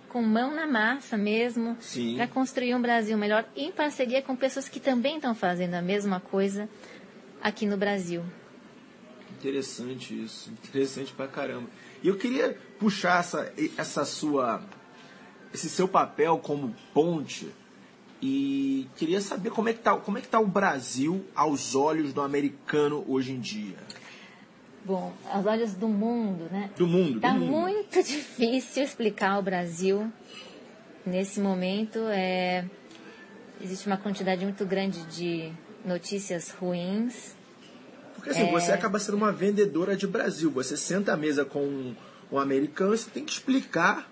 [0.09, 1.75] com mão na massa mesmo
[2.15, 6.19] para construir um Brasil melhor em parceria com pessoas que também estão fazendo a mesma
[6.19, 6.69] coisa
[7.41, 8.23] aqui no Brasil.
[9.43, 11.67] Interessante isso, interessante pra caramba.
[12.01, 14.63] E eu queria puxar essa, essa sua,
[15.53, 17.51] esse seu papel como ponte
[18.21, 22.13] e queria saber como é que tá, como é que tá o Brasil aos olhos
[22.13, 23.75] do americano hoje em dia.
[24.85, 26.71] Bom, aos olhos do mundo, né?
[26.77, 27.19] Do mundo.
[27.19, 27.51] Tá do mundo.
[27.51, 30.09] muito difícil explicar o Brasil
[31.05, 31.99] nesse momento.
[32.07, 32.63] É,
[33.61, 35.51] existe uma quantidade muito grande de
[35.83, 37.35] notícias ruins
[38.23, 38.51] porque assim, é...
[38.51, 40.49] você acaba sendo uma vendedora de Brasil.
[40.51, 41.93] Você senta à mesa com um,
[42.31, 44.09] um americano e você tem que explicar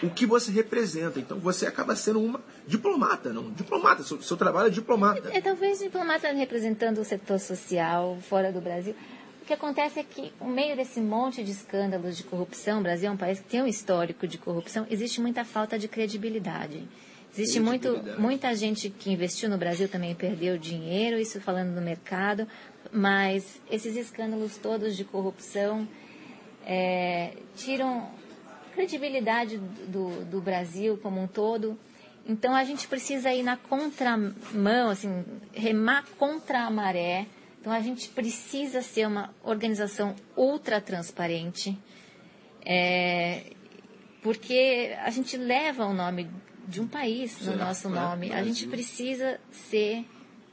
[0.00, 1.18] o que você representa.
[1.18, 3.50] Então você acaba sendo uma diplomata, não?
[3.50, 5.28] Diplomata, seu, seu trabalho é diplomata.
[5.32, 8.94] É, talvez diplomata representando o setor social fora do Brasil.
[9.42, 13.08] O que acontece é que, no meio desse monte de escândalos de corrupção, o Brasil
[13.08, 16.88] é um país que tem um histórico de corrupção, existe muita falta de credibilidade.
[17.32, 22.48] Existe muito, muita gente que investiu no Brasil também perdeu dinheiro, isso falando no mercado,
[22.92, 25.86] mas esses escândalos todos de corrupção
[26.64, 28.10] é, tiram
[28.74, 31.78] credibilidade do, do Brasil como um todo.
[32.28, 37.26] Então a gente precisa ir na contramão, assim, remar contra a maré.
[37.60, 41.76] Então a gente precisa ser uma organização ultra transparente,
[42.64, 43.52] é,
[44.22, 46.30] porque a gente leva o nome
[46.66, 48.32] de um país no nosso nome.
[48.32, 50.04] A gente precisa ser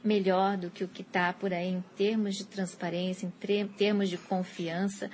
[0.04, 4.18] melhor do que o que está por aí em termos de transparência, em termos de
[4.18, 5.10] confiança.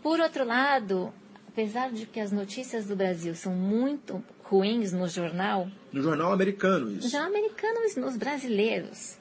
[0.00, 1.12] Por outro lado,
[1.48, 5.68] apesar de que as notícias do Brasil são muito ruins no jornal.
[5.92, 7.06] No jornal americano, isso.
[7.06, 9.18] No jornal americano nos brasileiros.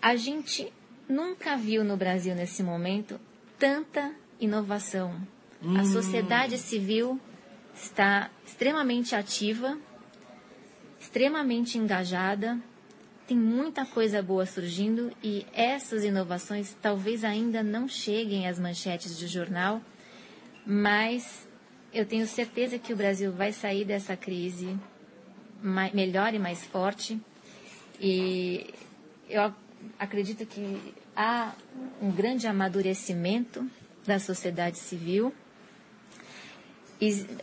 [0.00, 0.72] A gente
[1.08, 3.20] nunca viu no Brasil nesse momento
[3.58, 5.14] tanta inovação.
[5.62, 5.78] Hum.
[5.78, 7.20] A sociedade civil
[7.74, 9.78] está extremamente ativa,
[10.98, 12.58] extremamente engajada
[13.32, 19.26] tem muita coisa boa surgindo e essas inovações talvez ainda não cheguem às manchetes de
[19.26, 19.80] jornal,
[20.66, 21.48] mas
[21.94, 24.76] eu tenho certeza que o Brasil vai sair dessa crise
[25.62, 27.18] mais, melhor e mais forte.
[27.98, 28.66] E
[29.30, 29.50] eu
[29.98, 31.54] acredito que há
[32.02, 33.66] um grande amadurecimento
[34.06, 35.32] da sociedade civil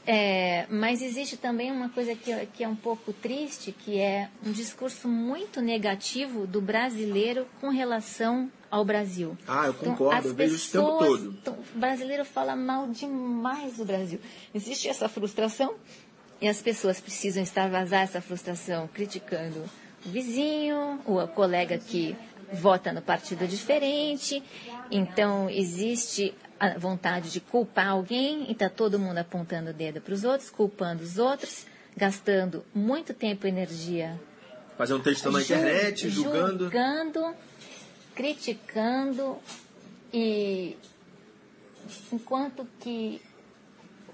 [0.07, 4.51] é, mas existe também uma coisa que, que, é um pouco triste, que é um
[4.51, 9.37] discurso muito negativo do brasileiro com relação ao Brasil.
[9.47, 11.37] Ah, eu então, concordo, então, eu vejo isso o tempo todo.
[11.41, 14.19] Então, o brasileiro fala mal demais do Brasil.
[14.53, 15.75] Existe essa frustração
[16.39, 19.65] e as pessoas precisam extravasar essa frustração criticando
[20.05, 22.15] o vizinho, o colega que
[22.53, 24.41] vota no partido diferente.
[24.89, 30.13] Então, existe a vontade de culpar alguém e está todo mundo apontando o dedo para
[30.13, 34.19] os outros, culpando os outros, gastando muito tempo e energia.
[34.77, 36.65] Fazendo textão na internet, julgando.
[36.65, 37.35] Julgando,
[38.13, 39.37] criticando
[40.13, 40.77] e
[42.11, 43.21] enquanto que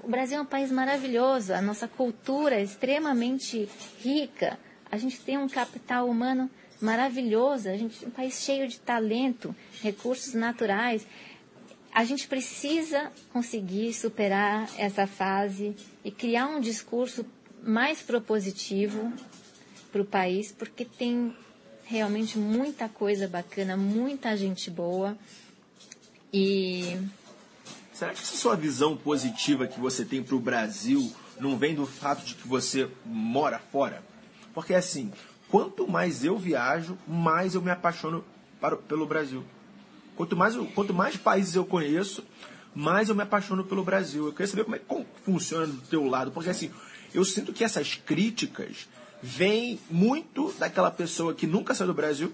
[0.03, 3.67] o Brasil é um país maravilhoso, a nossa cultura é extremamente
[3.99, 4.59] rica,
[4.91, 9.55] a gente tem um capital humano maravilhoso, a gente é um país cheio de talento,
[9.81, 11.07] recursos naturais
[11.95, 17.25] a gente precisa conseguir superar essa fase e criar um discurso
[17.63, 19.13] mais propositivo
[19.93, 21.33] para o país, porque tem
[21.85, 25.17] realmente muita coisa bacana, muita gente boa.
[26.33, 26.97] E.
[27.93, 31.85] Será que essa sua visão positiva que você tem para o Brasil não vem do
[31.85, 34.03] fato de que você mora fora?
[34.53, 35.13] Porque assim,
[35.47, 38.21] quanto mais eu viajo, mais eu me apaixono
[38.59, 39.45] para, pelo Brasil.
[40.15, 42.23] Quanto mais, quanto mais países eu conheço,
[42.73, 44.25] mais eu me apaixono pelo Brasil.
[44.25, 46.71] Eu queria saber como é que funciona do teu lado, porque assim,
[47.13, 48.87] eu sinto que essas críticas
[49.21, 52.31] vêm muito daquela pessoa que nunca saiu do Brasil,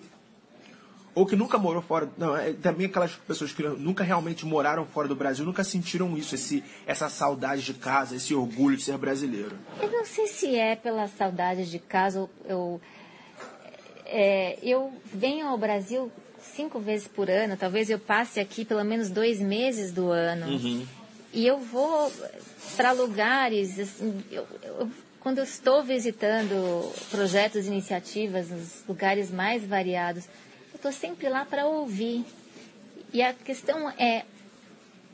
[1.13, 2.09] ou que nunca morou fora.
[2.17, 6.35] Não, é, também aquelas pessoas que nunca realmente moraram fora do Brasil, nunca sentiram isso,
[6.35, 9.57] esse, essa saudade de casa, esse orgulho de ser brasileiro.
[9.81, 12.81] Eu não sei se é pela saudade de casa, eu,
[14.05, 16.11] é, eu venho ao Brasil
[16.43, 20.47] cinco vezes por ano, talvez eu passe aqui pelo menos dois meses do ano.
[20.47, 20.85] Uhum.
[21.33, 22.11] E eu vou
[22.75, 30.25] para lugares, assim, eu, eu, quando eu estou visitando projetos, iniciativas nos lugares mais variados,
[30.73, 32.25] eu estou sempre lá para ouvir.
[33.13, 34.25] E a questão é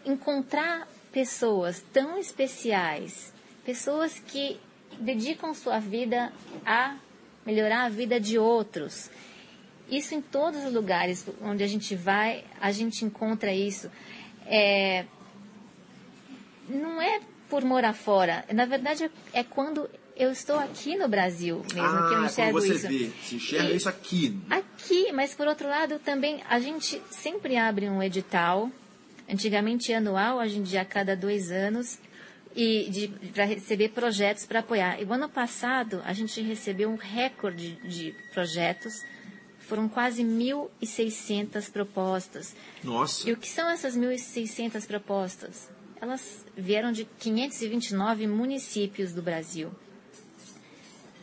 [0.06, 3.34] encontrar pessoas tão especiais,
[3.66, 4.60] pessoas que
[5.00, 6.32] dedicam sua vida
[6.66, 6.96] a
[7.46, 9.10] melhorar a vida de outros.
[9.90, 13.90] Isso em todos os lugares onde a gente vai, a gente encontra isso.
[14.46, 15.06] É,
[16.70, 18.44] não é por morar fora.
[18.54, 22.60] Na verdade, é quando eu estou aqui no Brasil mesmo ah, que eu é enxergo
[22.60, 22.88] você isso.
[22.88, 24.38] Vê, se enxerga E- isso aqui.
[24.50, 28.70] Aqui, mas por outro lado também a gente sempre abre um edital,
[29.30, 32.00] antigamente anual, hoje em dia a cada dois anos,
[32.56, 35.00] e para receber projetos para apoiar.
[35.00, 39.06] E o ano passado a gente recebeu um recorde de projetos,
[39.68, 42.56] foram quase 1.600 propostas.
[42.84, 43.30] Nossa.
[43.30, 45.70] E o que são essas 1.600 propostas?
[46.00, 49.72] Elas vieram de 529 municípios do Brasil.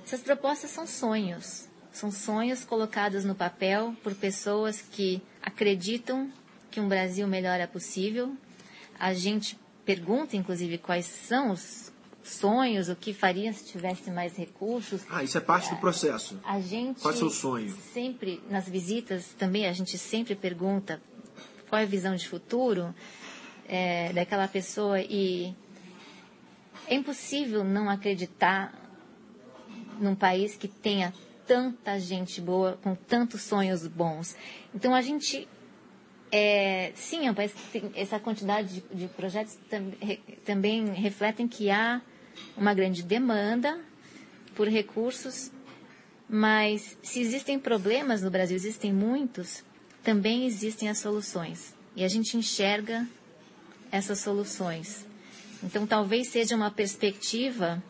[0.04, 1.68] Essas propostas são sonhos.
[1.90, 6.30] São sonhos colocados no papel por pessoas que acreditam
[6.70, 8.36] que um Brasil melhor é possível.
[8.98, 11.92] A gente pergunta, inclusive, quais são os
[12.24, 15.02] sonhos, o que faria se tivesse mais recursos.
[15.10, 16.40] Ah, isso é parte do processo.
[16.44, 17.70] A gente Qual é o seu sonho?
[17.92, 21.00] sempre nas visitas também a gente sempre pergunta
[21.68, 22.94] qual é a visão de futuro
[23.68, 25.54] é, daquela pessoa e
[26.86, 28.72] é impossível não acreditar
[30.00, 31.12] num país que tenha
[31.46, 34.34] tanta gente boa com tantos sonhos bons.
[34.74, 35.46] Então a gente
[36.32, 40.86] é, sim, é um país que tem essa quantidade de, de projetos tam, re, também
[40.86, 42.00] refletem que há
[42.56, 43.78] uma grande demanda
[44.54, 45.50] por recursos,
[46.28, 49.64] mas se existem problemas no Brasil, existem muitos,
[50.02, 51.74] também existem as soluções.
[51.96, 53.06] E a gente enxerga
[53.90, 55.06] essas soluções.
[55.62, 57.82] Então talvez seja uma perspectiva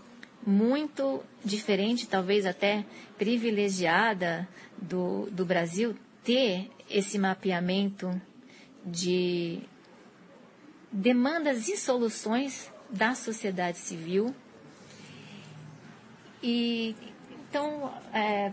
[0.47, 2.84] muito diferente, talvez até
[3.16, 8.20] privilegiada do, do Brasil, ter esse mapeamento
[8.84, 9.61] de
[10.92, 14.34] demandas e soluções da sociedade civil.
[16.42, 16.95] E
[17.49, 18.53] então é,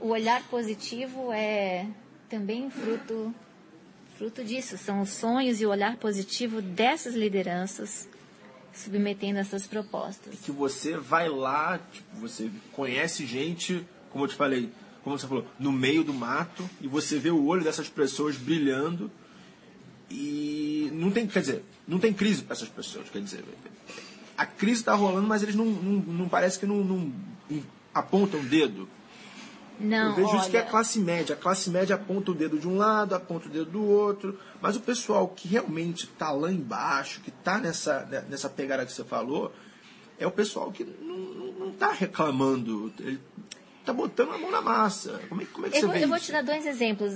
[0.00, 1.86] o olhar positivo é
[2.28, 3.34] também fruto
[4.16, 8.06] fruto disso, são os sonhos e o olhar positivo dessas lideranças
[8.72, 10.38] submetendo essas propostas.
[10.40, 14.70] Que você vai lá, tipo, você conhece gente, como eu te falei,
[15.02, 19.10] como você falou, no meio do mato, e você vê o olho dessas pessoas brilhando
[20.10, 23.44] e não tem, quer dizer, não tem crise para essas pessoas, quer dizer,
[24.36, 27.12] a crise está rolando, mas eles não, não, não parece que não, não
[27.94, 28.88] apontam o dedo.
[29.78, 31.34] Não, eu vejo olha, isso que é a classe média.
[31.34, 34.38] A classe média aponta o dedo de um lado, aponta o dedo do outro.
[34.60, 39.04] Mas o pessoal que realmente está lá embaixo, que está nessa, nessa pegada que você
[39.04, 39.52] falou,
[40.18, 42.92] é o pessoal que não está reclamando.
[42.98, 43.18] Ele
[43.80, 45.18] está botando a mão na massa.
[45.28, 46.26] Como é, como é que eu você vou, vê Eu vou isso?
[46.26, 47.14] te dar dois exemplos.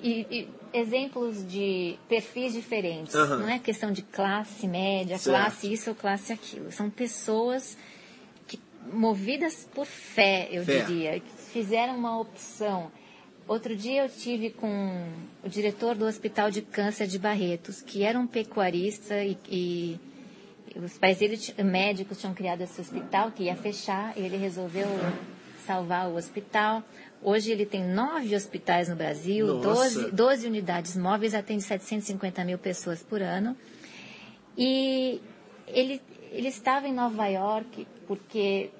[0.00, 3.14] E, e, exemplos de perfis diferentes.
[3.14, 3.38] Aham.
[3.38, 5.36] Não é questão de classe média, Certo.
[5.36, 6.70] classe isso ou classe aquilo.
[6.72, 7.76] São pessoas
[8.46, 8.58] que,
[8.92, 10.80] movidas por fé, eu Fé.
[10.84, 12.90] diria, que fizeram uma opção.
[13.46, 15.08] Outro dia eu tive com
[15.42, 20.00] o diretor do Hospital de Câncer de Barretos, que era um pecuarista e, e
[20.76, 24.86] os pais dele, médicos, tinham criado esse hospital que ia fechar e ele resolveu
[25.68, 26.82] salvar o hospital.
[27.22, 30.00] Hoje ele tem nove hospitais no Brasil, Nossa.
[30.00, 33.54] 12, 12 unidades móveis, atende 750 mil pessoas por ano.
[34.56, 35.20] E
[35.66, 36.00] ele,
[36.32, 38.70] ele estava em Nova York porque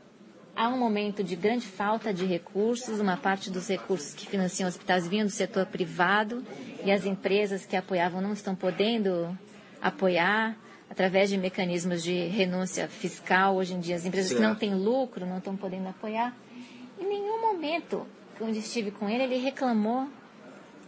[0.57, 5.07] há um momento de grande falta de recursos, uma parte dos recursos que financiam hospitais
[5.07, 6.43] vinham do setor privado
[6.85, 9.37] e as empresas que apoiavam não estão podendo
[9.81, 10.57] apoiar
[10.89, 13.57] através de mecanismos de renúncia fiscal.
[13.57, 14.61] Hoje em dia, as empresas que não Certo.
[14.61, 16.35] têm lucro não estão podendo apoiar.
[17.39, 20.09] Nenhum momento, quando estive com ele, ele reclamou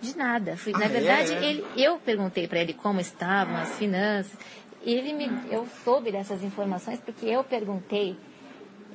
[0.01, 0.57] de nada.
[0.57, 0.89] Fui, Ah, na é?
[0.89, 1.45] verdade, É?
[1.45, 4.33] ele, eu perguntei para ele como estavam as finanças.
[4.83, 8.17] Ele me, eu soube dessas informações porque eu perguntei.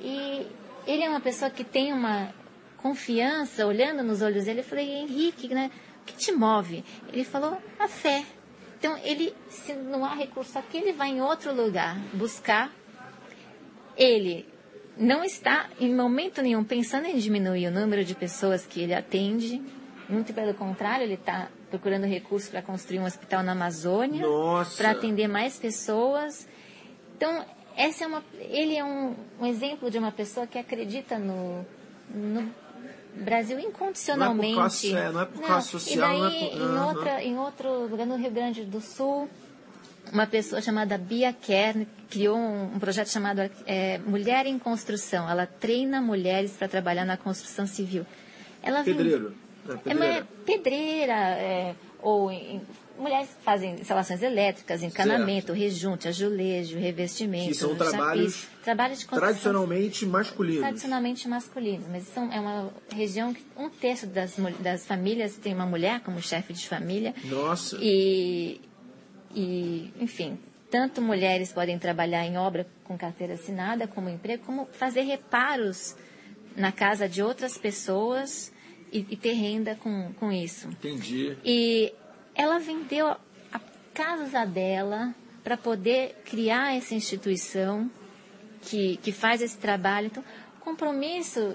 [0.00, 0.46] E
[0.86, 2.32] ele é uma pessoa que tem uma
[2.78, 5.70] confiança, olhando nos olhos dele, eu falei, Henrique, né,
[6.02, 6.84] o que te move?
[7.12, 8.24] Ele falou, a fé.
[8.78, 12.70] Então, ele, se não há recurso aqui, ele vai em outro lugar buscar.
[13.96, 14.46] Ele
[14.96, 19.62] não está, em momento nenhum, pensando em diminuir o número de pessoas que ele atende.
[20.08, 24.24] Muito pelo contrário, ele está procurando recursos para construir um hospital na Amazônia,
[24.76, 26.46] para atender mais pessoas.
[27.16, 27.44] Então,
[27.76, 31.66] essa é uma, ele é um, um exemplo de uma pessoa que acredita no,
[32.14, 32.48] no
[33.16, 34.54] Brasil incondicionalmente.
[34.54, 36.56] Não é por classe- é, não é por classe social, E não daí, é por-
[36.60, 39.28] em, outra, em outro lugar, no Rio Grande do Sul,
[40.12, 45.28] uma pessoa chamada Bia Kern criou um, um projeto chamado é, Mulher em Construção.
[45.28, 48.06] Ela treina mulheres para trabalhar na construção civil.
[48.62, 49.34] Ela vem- Pedreiro.
[49.68, 50.14] É, é, pedreira.
[50.14, 52.60] é pedreira, é, ou em-
[52.98, 55.58] mulheres fazem instalações elétricas, encanamento, certo.
[55.58, 57.48] rejunte, azulejo, revestimento.
[57.48, 60.60] Que são trabalhos trabalho de tradicionalmente masculinos.
[60.62, 65.66] Tradicionalmente masculinos, mas são, é uma região que um terço das, das famílias tem uma
[65.66, 67.14] mulher como chefe de família.
[67.24, 67.76] Nossa.
[67.80, 68.60] E,
[69.36, 70.38] e, enfim,
[70.70, 75.94] tanto mulheres podem trabalhar em obra com carteira assinada, como emprego, como fazer reparos
[76.56, 78.50] na casa de outras pessoas
[78.90, 80.68] e, e ter renda com, com isso.
[80.68, 81.36] Entendi.
[81.44, 81.92] E
[82.34, 83.60] ela vendeu a
[83.92, 85.14] casa dela
[85.44, 87.90] para poder criar essa instituição
[88.62, 90.06] que, que faz esse trabalho.
[90.06, 90.24] Então,
[90.58, 91.54] o compromisso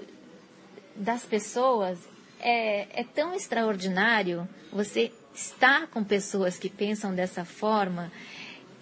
[0.94, 1.98] das pessoas
[2.38, 8.10] é, é tão extraordinário você estar com pessoas que pensam dessa forma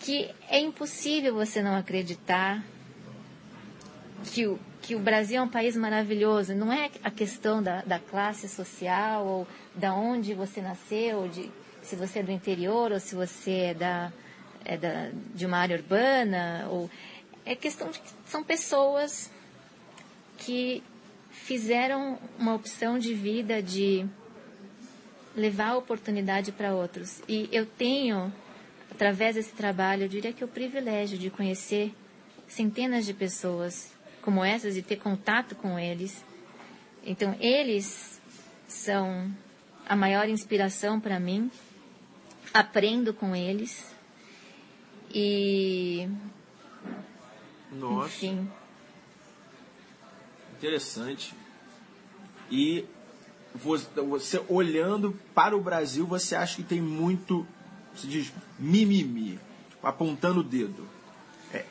[0.00, 2.64] que é impossível você não acreditar
[4.32, 6.54] que o, que o Brasil é um país maravilhoso.
[6.54, 11.50] Não é a questão da, da classe social ou da onde você nasceu, de,
[11.82, 14.12] se você é do interior ou se você é, da,
[14.64, 16.66] é da, de uma área urbana.
[16.70, 16.90] Ou,
[17.44, 19.30] é questão de que são pessoas
[20.38, 20.82] que
[21.30, 24.06] fizeram uma opção de vida de
[25.36, 27.22] levar a oportunidade para outros.
[27.28, 28.32] E eu tenho,
[28.90, 31.94] através desse trabalho, eu diria que o privilégio de conhecer
[32.48, 36.24] centenas de pessoas como essas e ter contato com eles.
[37.04, 38.20] Então, eles
[38.68, 39.30] são
[39.88, 41.50] a maior inspiração para mim.
[42.52, 43.94] Aprendo com eles.
[45.12, 46.08] E.
[47.72, 48.06] Nossa.
[48.08, 48.50] Enfim.
[50.58, 51.34] Interessante.
[52.50, 52.84] E
[53.54, 57.46] você olhando para o Brasil, você acha que tem muito,
[57.94, 59.38] se diz, mimimi,
[59.82, 60.86] apontando o dedo.
[61.52, 61.64] É,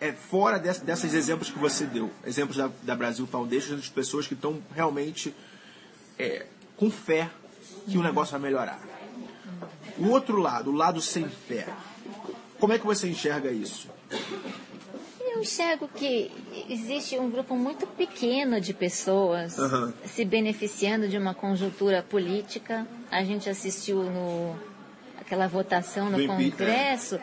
[0.00, 4.26] é fora dessas, desses exemplos que você deu, exemplos da, da Brasil Foundation, de pessoas
[4.26, 5.34] que estão realmente
[6.18, 6.46] é,
[6.76, 7.30] com fé
[7.86, 8.80] que o negócio vai melhorar.
[9.98, 11.66] O outro lado, o lado sem fé,
[12.60, 13.88] como é que você enxerga isso?
[15.38, 16.32] Eu enxergo que
[16.68, 19.92] existe um grupo muito pequeno de pessoas uhum.
[20.04, 22.84] se beneficiando de uma conjuntura política.
[23.08, 24.56] A gente assistiu no
[25.20, 27.20] aquela votação no Congresso,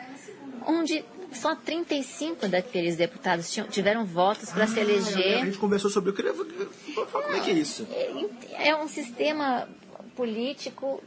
[0.66, 5.42] onde só 35 daqueles deputados tinham, tiveram votos para ah, se eleger.
[5.42, 6.08] A gente conversou sobre.
[6.08, 7.86] Eu queria falar como é que é isso.
[7.90, 9.68] É, é um sistema
[10.16, 11.02] político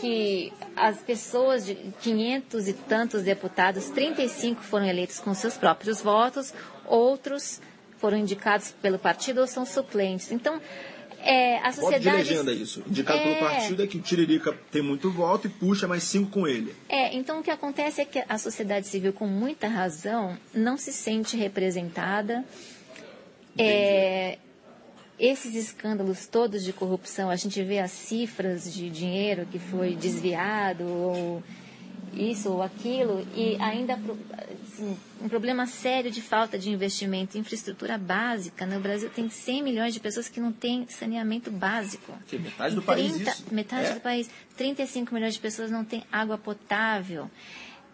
[0.00, 6.52] que as pessoas de 500 e tantos deputados, 35 foram eleitos com seus próprios votos,
[6.86, 7.60] outros
[7.98, 10.30] foram indicados pelo partido ou são suplentes.
[10.30, 10.60] Então,
[11.20, 12.04] é, a sociedade...
[12.04, 12.82] Voto de legenda isso.
[12.86, 13.22] Indicado é...
[13.22, 16.74] pelo partido é que o Tiririca tem muito voto e puxa mais cinco com ele.
[16.88, 20.92] É, então o que acontece é que a sociedade civil, com muita razão, não se
[20.92, 22.44] sente representada.
[23.58, 24.38] É,
[25.18, 30.84] esses escândalos todos de corrupção, a gente vê as cifras de dinheiro que foi desviado,
[30.84, 31.42] ou
[32.14, 33.98] isso ou aquilo, e ainda
[34.62, 38.64] assim, um problema sério de falta de investimento em infraestrutura básica.
[38.64, 42.12] No Brasil tem 100 milhões de pessoas que não têm saneamento básico.
[42.26, 43.44] Que metade do 30, país isso.
[43.54, 43.94] Metade é.
[43.94, 44.30] do país.
[44.56, 47.30] 35 milhões de pessoas não têm água potável.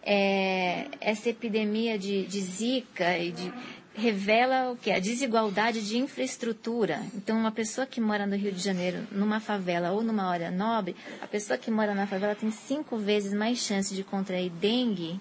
[0.07, 3.51] É, essa epidemia de, de zika e de
[3.95, 7.01] revela o que a desigualdade de infraestrutura.
[7.13, 10.95] Então, uma pessoa que mora no Rio de Janeiro, numa favela ou numa área nobre,
[11.21, 15.19] a pessoa que mora na favela tem cinco vezes mais chance de contrair dengue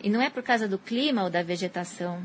[0.00, 2.22] e não é por causa do clima ou da vegetação,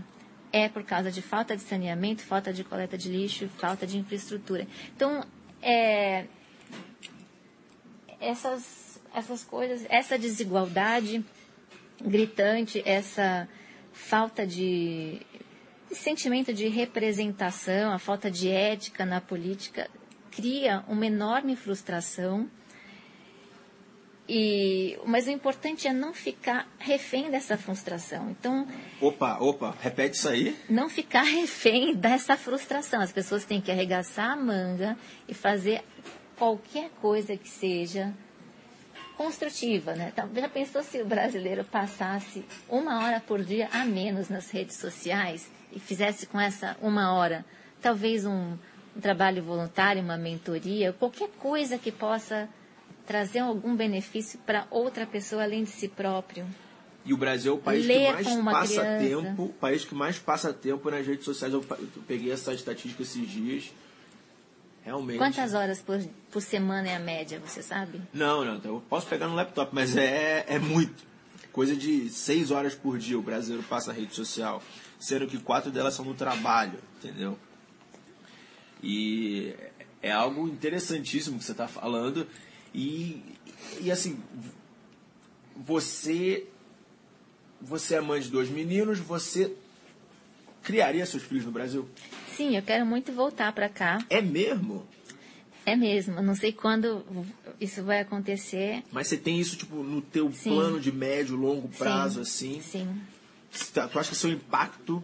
[0.52, 4.68] é por causa de falta de saneamento, falta de coleta de lixo, falta de infraestrutura.
[4.96, 5.26] Então,
[5.60, 6.26] é,
[8.22, 11.26] essas, essas coisas, essa desigualdade
[12.00, 13.48] gritante, essa
[13.92, 15.22] falta de
[15.94, 19.90] sentimento de representação, a falta de ética na política
[20.32, 22.50] cria uma enorme frustração
[24.28, 28.30] e, mas o importante é não ficar refém dessa frustração.
[28.32, 28.66] Então.
[29.02, 30.58] Opa, opa, repete isso aí.
[30.70, 33.02] Não ficar refém dessa frustração.
[33.02, 35.84] As pessoas têm que arregaçar a manga e fazer
[36.38, 38.14] qualquer coisa que seja
[39.18, 40.12] construtiva, né?
[40.14, 44.78] Então, já pensou se o brasileiro passasse uma hora por dia a menos nas redes
[44.78, 47.46] sociais e fizesse com essa uma hora,
[47.82, 48.58] talvez um,
[48.96, 52.50] um trabalho voluntário, uma mentoria, qualquer coisa que possa
[53.06, 56.46] trazer algum benefício para outra pessoa além de si próprio.
[57.06, 59.26] E o Brasil é o país Ler que mais passa criança.
[59.26, 61.54] tempo, o país que mais passa tempo nas redes sociais.
[61.54, 61.62] Eu
[62.08, 63.74] peguei essa estatística esses dias.
[64.84, 65.18] Realmente.
[65.18, 66.00] Quantas horas por,
[66.32, 68.02] por semana é a média, você sabe?
[68.14, 68.62] Não, não.
[68.64, 71.06] Eu posso pegar no laptop, mas é, é muito.
[71.52, 74.62] Coisa de seis horas por dia o brasileiro passa na rede social.
[75.00, 77.38] Sendo que quatro delas são no trabalho, entendeu?
[78.82, 79.56] E
[80.02, 82.28] é algo interessantíssimo que você está falando.
[82.74, 83.24] E,
[83.80, 84.22] e assim,
[85.56, 86.48] você
[87.62, 89.56] você é mãe de dois meninos, você
[90.62, 91.88] criaria seus filhos no Brasil?
[92.36, 94.00] Sim, eu quero muito voltar para cá.
[94.10, 94.86] É mesmo?
[95.66, 96.22] É mesmo.
[96.22, 97.06] Não sei quando
[97.60, 98.84] isso vai acontecer.
[98.92, 100.50] Mas você tem isso tipo no teu Sim.
[100.50, 102.60] plano de médio, longo prazo, Sim.
[102.60, 102.62] assim?
[102.62, 103.02] Sim.
[103.74, 105.02] Tu acha que seu impacto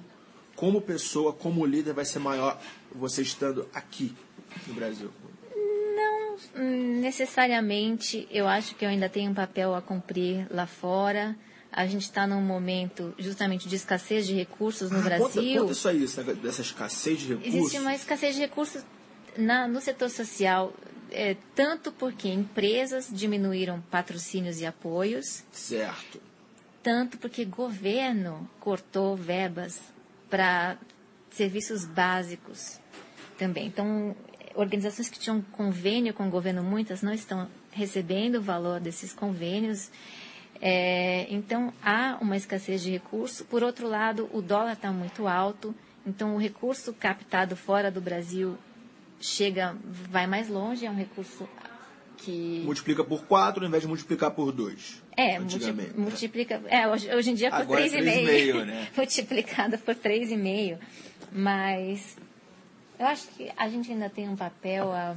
[0.56, 2.60] como pessoa, como líder, vai ser maior
[2.94, 4.14] você estando aqui
[4.68, 5.10] no Brasil?
[5.96, 8.28] Não necessariamente.
[8.30, 11.36] Eu acho que eu ainda tenho um papel a cumprir lá fora.
[11.72, 15.28] A gente está num momento justamente de escassez de recursos no ah, Brasil.
[15.28, 17.54] Conta, conta isso aí, dessa escassez de recursos.
[17.54, 18.84] Existe uma escassez de recursos
[19.38, 20.74] na, no setor social,
[21.12, 25.44] é, tanto porque empresas diminuíram patrocínios e apoios.
[25.52, 26.20] Certo.
[26.82, 29.80] Tanto porque governo cortou verbas
[30.30, 30.78] para
[31.30, 32.80] serviços básicos
[33.38, 33.68] também.
[33.68, 34.16] Então,
[34.56, 39.90] organizações que tinham convênio com o governo, muitas não estão recebendo o valor desses convênios.
[40.62, 43.46] É, então, há uma escassez de recurso.
[43.46, 45.74] Por outro lado, o dólar está muito alto.
[46.06, 48.58] Então, o recurso captado fora do Brasil
[49.22, 50.86] chega, vai mais longe.
[50.86, 51.48] É um recurso
[52.18, 52.62] que...
[52.66, 55.02] Multiplica por 4 ao invés de multiplicar por 2.
[55.16, 56.62] É, multiplica...
[56.68, 58.62] É, hoje, hoje em dia por 3,5.
[58.62, 58.88] É né?
[58.96, 60.78] Multiplicada por 3,5.
[61.32, 62.18] Mas
[63.00, 65.16] eu acho que a gente ainda tem um papel a,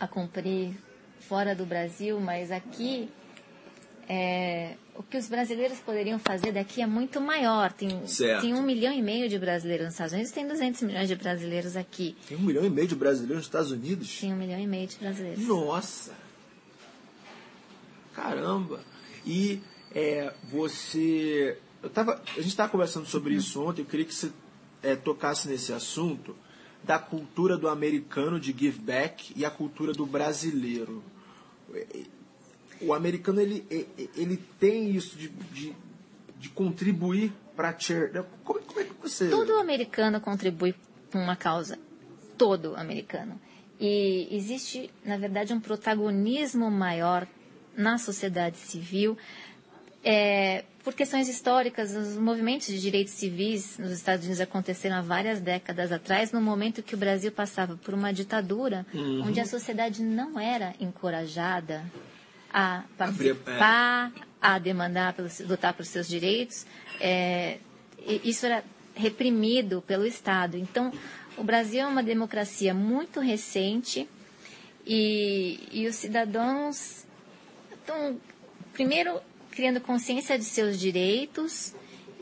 [0.00, 0.72] a cumprir
[1.20, 3.08] fora do Brasil, mas aqui
[4.08, 7.72] é, o que os brasileiros poderiam fazer daqui é muito maior.
[7.72, 7.90] Tem,
[8.40, 11.76] tem um milhão e meio de brasileiros nos Estados Unidos, tem 200 milhões de brasileiros
[11.76, 12.16] aqui.
[12.28, 14.20] Tem um milhão e meio de brasileiros nos Estados Unidos?
[14.20, 15.46] Tem um milhão e meio de brasileiros.
[15.46, 16.12] Nossa!
[18.14, 18.80] Caramba!
[19.26, 19.60] E
[19.94, 21.58] é, você.
[21.82, 24.30] Eu tava, a gente estava conversando sobre isso ontem, eu queria que você
[24.82, 26.36] é, tocasse nesse assunto
[26.82, 31.02] da cultura do americano de give back e a cultura do brasileiro
[32.80, 33.66] o americano ele,
[34.16, 35.74] ele tem isso de, de,
[36.38, 38.12] de contribuir para a church.
[38.44, 39.28] Como, como é que você.
[39.28, 40.74] Todo americano contribui
[41.10, 41.78] para uma causa.
[42.36, 43.40] Todo americano.
[43.80, 47.26] E existe, na verdade, um protagonismo maior
[47.76, 49.16] na sociedade civil.
[50.02, 55.40] É, por questões históricas, os movimentos de direitos civis nos Estados Unidos aconteceram há várias
[55.40, 59.22] décadas atrás, no momento que o Brasil passava por uma ditadura, uhum.
[59.26, 61.82] onde a sociedade não era encorajada
[62.54, 66.64] a participar, a demandar, pelos, lutar pelos seus direitos.
[67.00, 67.58] É,
[68.22, 68.62] isso era
[68.94, 70.56] reprimido pelo Estado.
[70.56, 70.92] Então,
[71.36, 74.08] o Brasil é uma democracia muito recente
[74.86, 77.04] e, e os cidadãos
[77.72, 78.20] estão,
[78.72, 81.74] primeiro, criando consciência de seus direitos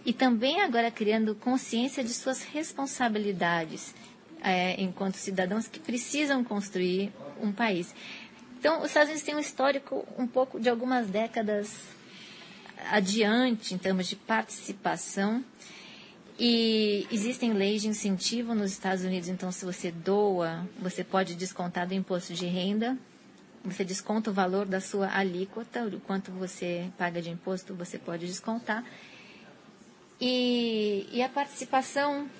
[0.06, 3.94] e também agora criando consciência de suas responsabilidades
[4.42, 7.94] é, enquanto cidadãos que precisam construir um país.
[8.62, 11.68] Então, os Estados Unidos têm um histórico um pouco de algumas décadas
[12.92, 15.44] adiante em termos de participação.
[16.38, 21.88] E existem leis de incentivo nos Estados Unidos, então se você doa, você pode descontar
[21.88, 22.96] do imposto de renda,
[23.64, 28.26] você desconta o valor da sua alíquota, o quanto você paga de imposto, você pode
[28.26, 28.84] descontar.
[30.20, 32.30] E, e a participação,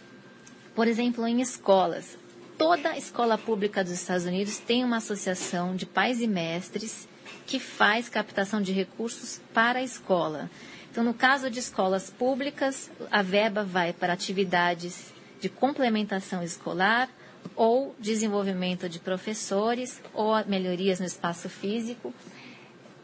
[0.72, 2.16] por exemplo, em escolas
[2.62, 7.08] toda escola pública dos Estados Unidos tem uma associação de pais e mestres
[7.44, 10.48] que faz captação de recursos para a escola.
[10.88, 17.08] Então, no caso de escolas públicas, a verba vai para atividades de complementação escolar
[17.56, 22.14] ou desenvolvimento de professores ou melhorias no espaço físico.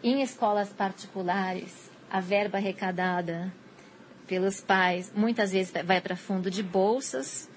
[0.04, 3.52] Em escolas particulares, a verba arrecadada
[4.28, 7.48] pelos pais muitas vezes vai para fundo de bolsas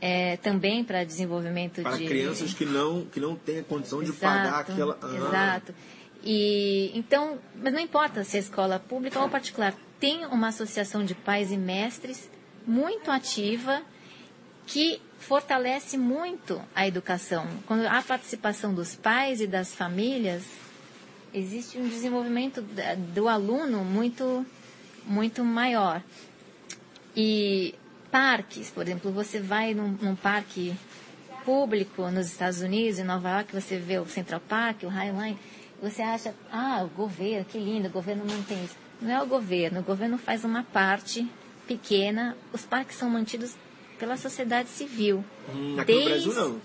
[0.00, 2.04] é, também para desenvolvimento para de...
[2.04, 4.98] Para crianças que não, que não têm a condição exato, de pagar aquela...
[5.02, 5.14] Ah.
[5.14, 5.74] Exato.
[6.24, 11.14] E, então, mas não importa se é escola pública ou particular, tem uma associação de
[11.14, 12.30] pais e mestres
[12.66, 13.82] muito ativa
[14.66, 17.46] que fortalece muito a educação.
[17.66, 20.44] Quando há participação dos pais e das famílias,
[21.32, 22.62] existe um desenvolvimento
[23.14, 24.44] do aluno muito,
[25.04, 26.02] muito maior.
[27.16, 27.74] E
[28.10, 30.74] parques, por exemplo, você vai num, num, parque
[31.44, 35.38] público nos Estados Unidos, em Nova York, você vê o Central Park, o Highline,
[35.80, 38.76] você acha, ah, o governo, que lindo, o governo não tem isso.
[39.00, 41.26] Não é o governo, o governo faz uma parte
[41.66, 43.54] pequena, os parques são mantidos
[43.98, 45.24] pela sociedade civil.
[45.54, 46.60] Hum, desde, Brasil.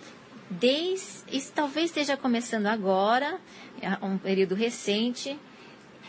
[0.49, 3.39] Desde, isso talvez esteja começando agora,
[3.81, 5.37] é um período recente,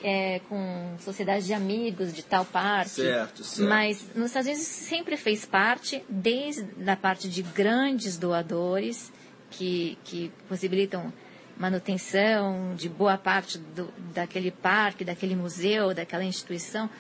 [0.05, 2.91] é, com sociedades de amigos de tal parte.
[2.91, 3.67] Certo, certo.
[3.67, 9.11] Mas nos Estados Unidos sempre fez parte, desde a parte de grandes doadores
[9.51, 11.11] que, que possibilitam
[11.57, 16.91] manutenção de boa parte do, daquele parque, daquele museu, daquela instituição,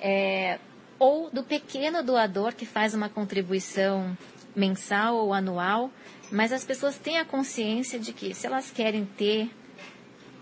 [0.00, 0.60] é,
[0.96, 4.16] ou do pequeno doador que faz uma contribuição
[4.54, 5.90] mensal ou anual,
[6.30, 9.50] mas as pessoas têm a consciência de que se elas querem ter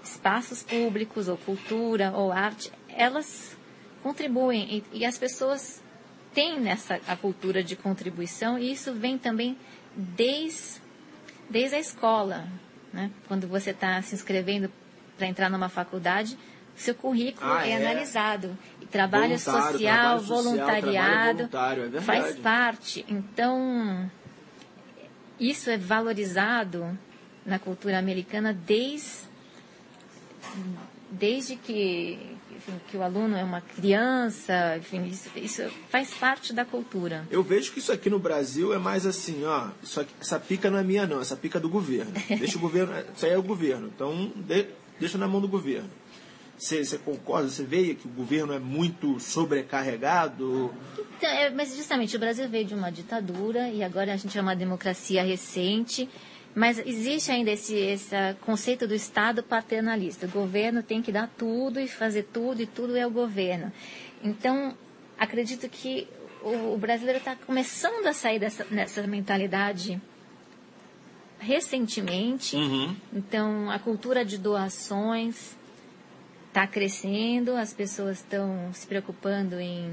[0.02, 3.56] espaços públicos ou cultura ou arte, elas
[4.02, 5.82] contribuem e, e as pessoas
[6.34, 9.56] têm nessa a cultura de contribuição e isso vem também
[9.94, 10.80] desde,
[11.48, 12.46] desde a escola.
[12.92, 13.10] Né?
[13.28, 14.70] Quando você está se inscrevendo
[15.16, 16.36] para entrar numa faculdade,
[16.74, 18.56] seu currículo ah, é, é, analisado.
[18.80, 23.04] E trabalho social, trabalho voluntariado, social, é faz parte.
[23.08, 24.10] Então,
[25.38, 26.98] isso é valorizado
[27.44, 29.28] na cultura americana desde,
[31.10, 32.18] desde que,
[32.50, 37.26] enfim, que o aluno é uma criança, enfim, isso, isso, faz parte da cultura.
[37.30, 40.70] Eu vejo que isso aqui no Brasil é mais assim, ó, isso aqui, essa pica
[40.70, 42.12] não é minha não, essa pica é do governo.
[42.38, 44.66] Deixa o governo, isso aí é o governo, então de,
[44.98, 45.90] deixa na mão do governo.
[46.56, 47.48] Você, você, concorda?
[47.48, 50.72] Você vê que o governo é muito sobrecarregado?
[51.16, 54.40] Então, é, mas justamente o Brasil veio de uma ditadura e agora a gente é
[54.40, 56.08] uma democracia recente.
[56.54, 60.26] Mas existe ainda esse, esse conceito do Estado paternalista.
[60.26, 63.72] O governo tem que dar tudo e fazer tudo e tudo é o governo.
[64.22, 64.76] Então,
[65.18, 66.06] acredito que
[66.42, 70.00] o, o brasileiro está começando a sair dessa, dessa mentalidade
[71.38, 72.54] recentemente.
[72.54, 72.94] Uhum.
[73.12, 75.56] Então, a cultura de doações
[76.48, 79.90] está crescendo, as pessoas estão se preocupando em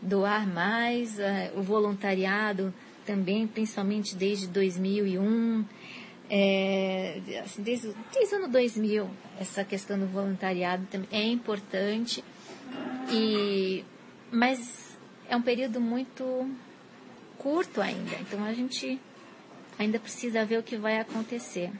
[0.00, 2.72] doar mais, uh, o voluntariado
[3.04, 5.64] também, principalmente desde 2001,
[6.28, 12.24] é, assim, desde, desde o ano 2000, essa questão do voluntariado é importante,
[13.10, 13.84] e,
[14.30, 14.96] mas
[15.28, 16.48] é um período muito
[17.36, 19.00] curto ainda, então a gente
[19.78, 21.70] ainda precisa ver o que vai acontecer.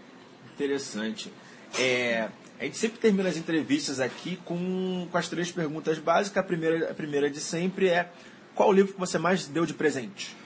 [0.55, 1.31] Interessante.
[1.79, 6.39] É, a gente sempre termina as entrevistas aqui com, com as três perguntas básicas.
[6.39, 8.11] A primeira, a primeira de sempre é:
[8.55, 10.37] qual o livro que você mais deu de presente?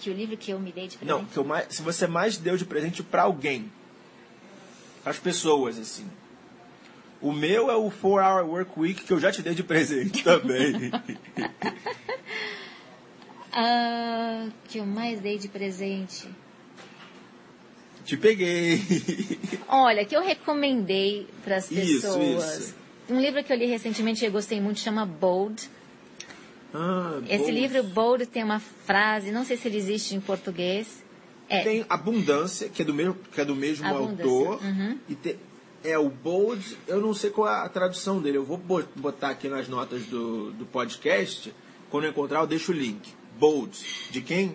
[0.00, 1.18] Que o livro que eu me dei de presente?
[1.18, 3.70] Não, que eu mais, se você mais deu de presente para alguém.
[5.02, 6.06] Para as pessoas, assim.
[7.20, 10.22] O meu é o 4 Hour Work Week, que eu já te dei de presente
[10.22, 10.90] também.
[13.52, 16.28] uh, que eu mais dei de presente.
[18.04, 18.80] Te peguei.
[19.66, 22.44] Olha, que eu recomendei para as pessoas.
[22.44, 22.74] Isso, isso.
[23.08, 25.68] Um livro que eu li recentemente e gostei muito chama Bold.
[26.78, 27.52] Ah, Esse Bold.
[27.52, 31.02] livro Bold tem uma frase, não sei se ele existe em português.
[31.48, 31.62] É.
[31.62, 34.62] Tem Abundância, que é do mesmo, que é do mesmo autor.
[34.62, 34.98] Uhum.
[35.08, 35.36] E tem,
[35.82, 38.36] é o Bold, eu não sei qual é a tradução dele.
[38.36, 38.60] Eu vou
[38.96, 41.54] botar aqui nas notas do, do podcast.
[41.88, 43.14] Quando eu encontrar, eu deixo o link.
[43.38, 43.78] Bold.
[44.10, 44.54] De quem?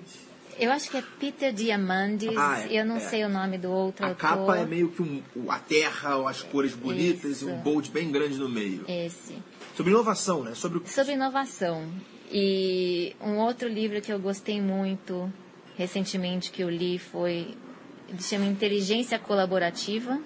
[0.59, 2.37] Eu acho que é Peter Diamandis.
[2.37, 2.99] Ah, é, eu não é.
[2.99, 4.21] sei o nome do outro a autor.
[4.21, 7.49] capa é meio que um, a terra, as cores bonitas Isso.
[7.49, 8.83] e um bold bem grande no meio.
[8.87, 9.37] Esse.
[9.75, 10.53] Sobre inovação, né?
[10.53, 11.87] Sobre, Sobre inovação.
[12.31, 15.31] E um outro livro que eu gostei muito
[15.77, 17.55] recentemente que eu li foi
[18.07, 20.19] ele chama Inteligência Colaborativa.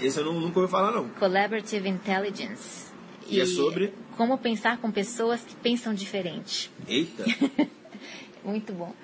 [0.00, 1.08] Esse eu não, nunca ouvi falar não.
[1.10, 2.92] Collaborative Intelligence.
[3.28, 6.70] E, e é sobre como pensar com pessoas que pensam diferente.
[6.86, 7.24] Eita.
[8.44, 8.94] muito bom.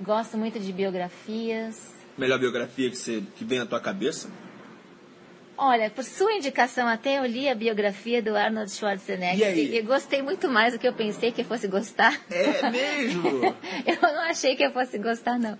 [0.00, 1.94] Gosto muito de biografias.
[2.16, 4.30] Melhor biografia que, você, que vem à tua cabeça?
[5.62, 10.22] Olha, por sua indicação até eu li a biografia do Arnold Schwarzenegger e, e gostei
[10.22, 12.18] muito mais do que eu pensei que eu fosse gostar.
[12.30, 13.28] É mesmo?
[13.86, 15.58] eu não achei que eu fosse gostar, não.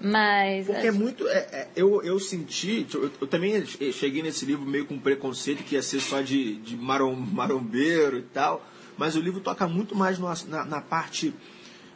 [0.00, 0.68] Mas.
[0.68, 1.28] Porque é muito.
[1.28, 2.86] É, é, eu, eu senti.
[2.94, 3.62] Eu, eu, também
[3.92, 8.22] cheguei nesse livro meio com preconceito que ia ser só de, de marom, marombeiro e
[8.22, 8.66] tal.
[8.96, 11.34] Mas o livro toca muito mais no, na, na parte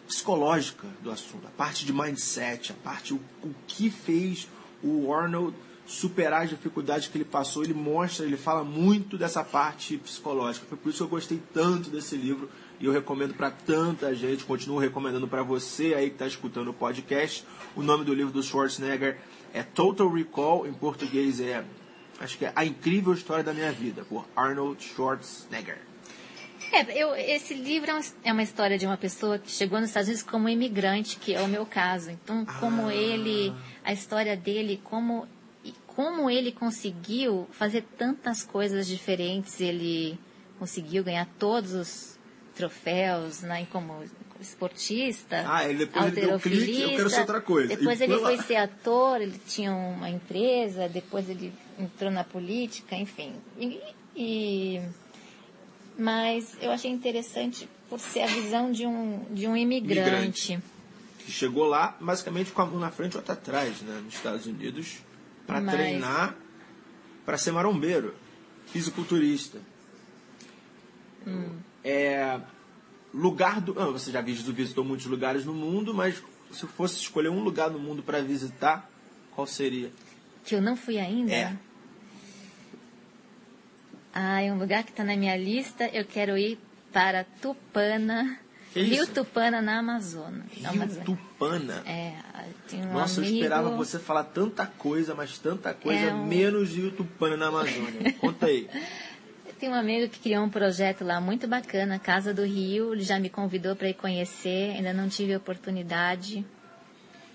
[0.06, 4.46] psicológica do assunto, a parte de mindset, a parte o, o que fez
[4.82, 5.56] o Arnold
[5.86, 10.66] superar as dificuldades que ele passou, ele mostra, ele fala muito dessa parte psicológica.
[10.66, 12.48] Foi por isso que eu gostei tanto desse livro
[12.80, 16.74] e eu recomendo para tanta gente, continuo recomendando para você aí que está escutando o
[16.74, 17.44] podcast.
[17.76, 19.18] O nome do livro do Schwarzenegger
[19.52, 21.64] é Total Recall, em português é,
[22.18, 25.94] acho que é A Incrível História da Minha Vida, por Arnold Schwarzenegger.
[26.72, 27.90] É, eu, esse livro
[28.24, 31.40] é uma história de uma pessoa que chegou nos Estados Unidos como imigrante, que é
[31.40, 32.10] o meu caso.
[32.10, 32.94] Então, como ah.
[32.94, 33.54] ele,
[33.84, 35.28] a história dele, como,
[35.94, 40.18] como ele conseguiu fazer tantas coisas diferentes, ele
[40.58, 42.18] conseguiu ganhar todos os
[42.54, 44.04] troféus né, como
[44.40, 47.76] esportista, ah, ele depois ele deu clique, eu quero ser outra coisa.
[47.76, 53.32] Depois ele foi ser ator, ele tinha uma empresa, depois ele entrou na política, enfim.
[53.58, 53.80] e,
[54.14, 54.82] e
[55.96, 60.52] mas eu achei interessante por ser a visão de um, de um imigrante.
[60.52, 60.58] imigrante.
[61.20, 64.00] Que chegou lá, basicamente, com a mão na frente ou outra atrás, né?
[64.04, 64.98] Nos Estados Unidos.
[65.46, 66.36] Para Mas- treinar
[67.24, 68.14] para ser marombeiro,
[68.66, 69.58] fisiculturista.
[71.26, 71.56] Hum.
[71.82, 72.38] É
[73.12, 77.40] lugar do, ah, você já visitou, muitos lugares no mundo, mas se fosse escolher um
[77.42, 78.90] lugar no mundo para visitar,
[79.34, 79.90] qual seria?
[80.44, 81.32] Que eu não fui ainda?
[81.32, 81.56] É.
[84.12, 85.86] Ah, é um lugar que está na minha lista.
[85.88, 86.58] Eu quero ir
[86.92, 88.38] para Tupana,
[88.82, 89.06] Rio?
[89.06, 90.42] Tupana, na Amazônia.
[90.50, 91.04] Rio Amazônia.
[91.04, 91.82] Tupana.
[91.86, 92.14] É,
[92.68, 93.34] tem um Nossa, amigo...
[93.34, 97.46] eu esperava você falar tanta coisa, mas tanta coisa, É um- menos Rio Tupana na
[97.48, 98.12] Amazônia.
[98.20, 98.68] Conta aí.
[99.60, 102.92] Tem um amigo que criou um projeto lá muito bacana, Casa do Rio.
[102.92, 106.44] Ele já me convidou para ir conhecer, ainda não tive oportunidade.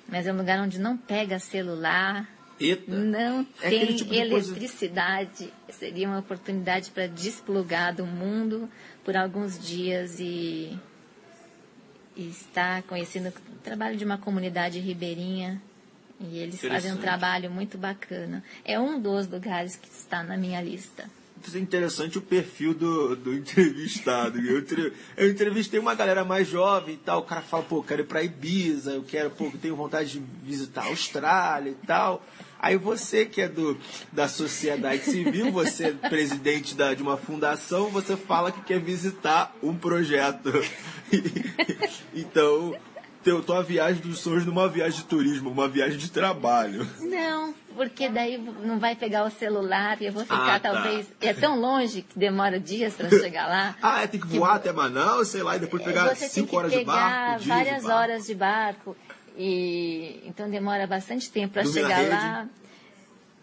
[0.07, 2.27] Mas é um lugar onde não pega celular,
[2.59, 2.91] Eita.
[2.91, 5.53] não É tem tipo de coisa- eletricidade.
[5.69, 8.69] Seria uma oportunidade para desplugar do mundo
[9.05, 10.77] por alguns dias e,
[12.19, 15.61] e estar conhecendo o trabalho de uma comunidade ribeirinha.
[16.19, 18.43] E eles fazem um trabalho muito bacana.
[18.65, 21.09] É um dos lugares que está na minha lista.
[21.41, 24.37] Isso é interessante o perfil do, do entrevistado.
[24.37, 24.61] Eu,
[25.15, 27.19] eu entrevistei uma galera mais jovem e tal.
[27.19, 30.11] O cara fala, pô, eu quero ir pra Ibiza, eu quero, pô, eu tenho vontade
[30.11, 32.21] de visitar a Austrália e tal.
[32.61, 33.77] Aí você que é do,
[34.11, 39.55] da sociedade civil, você é presidente da, de uma fundação, você fala que quer visitar
[39.63, 40.51] um projeto.
[42.13, 42.75] então,
[43.23, 46.87] teu, tua viagem dos sonhos numa viagem de turismo, uma viagem de trabalho.
[46.99, 50.71] Não, porque daí não vai pegar o celular e eu vou ficar Ah, tá.
[50.73, 51.07] talvez.
[51.21, 53.75] É tão longe que demora dias para chegar lá.
[53.81, 56.49] Ah, é, tem que voar até Manaus, sei lá, e depois pegar você tem cinco
[56.49, 57.97] que horas de pegar barco, de várias barco.
[57.97, 58.97] horas de barco
[59.41, 62.49] e então demora bastante tempo para chegar lá.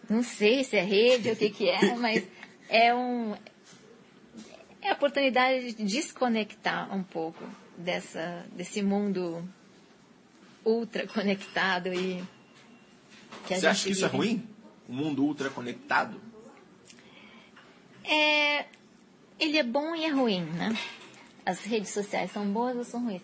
[0.07, 2.23] Não sei se é rede ou o que que é, mas
[2.69, 3.35] é um
[4.79, 7.43] é a oportunidade de desconectar um pouco
[7.75, 9.43] dessa desse mundo
[10.63, 12.23] ultra conectado e
[13.47, 14.17] que Você acha que isso é vive.
[14.17, 14.47] ruim?
[14.87, 16.21] O mundo ultra conectado?
[18.03, 18.65] É,
[19.39, 20.77] ele é bom e é ruim, né?
[21.43, 23.21] As redes sociais são boas ou são ruins?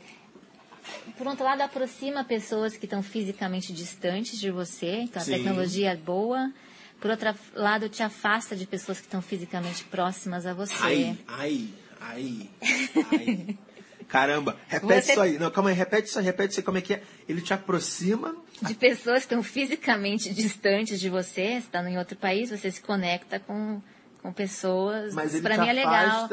[1.17, 5.33] Por outro lado, aproxima pessoas que estão fisicamente distantes de você, então a Sim.
[5.33, 6.51] tecnologia é boa.
[6.99, 10.73] Por outro lado, te afasta de pessoas que estão fisicamente próximas a você.
[10.79, 11.69] Ai, ai,
[11.99, 12.49] ai,
[13.11, 13.57] ai.
[14.07, 15.39] Caramba, repete Você- isso aí.
[15.39, 16.63] Não, calma aí, repete isso aí, repete isso aí.
[16.63, 17.03] Como é que é?
[17.27, 18.35] Ele te aproxima.
[18.61, 22.79] De pessoas que estão fisicamente distantes de você, você está em outro país, você se
[22.81, 23.81] conecta com,
[24.21, 25.13] com pessoas.
[25.15, 26.29] Mas ele Para te mim é legal.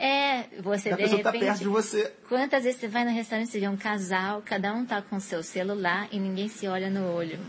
[0.00, 2.14] É, você e a de pessoa tá perto de você.
[2.28, 5.20] Quantas vezes você vai no restaurante, você vê um casal, cada um tá com o
[5.20, 7.40] seu celular e ninguém se olha no olho.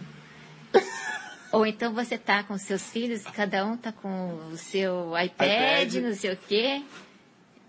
[1.53, 6.03] Ou então você tá com seus filhos, cada um tá com o seu iPad, iPad.
[6.03, 6.83] não sei o quê.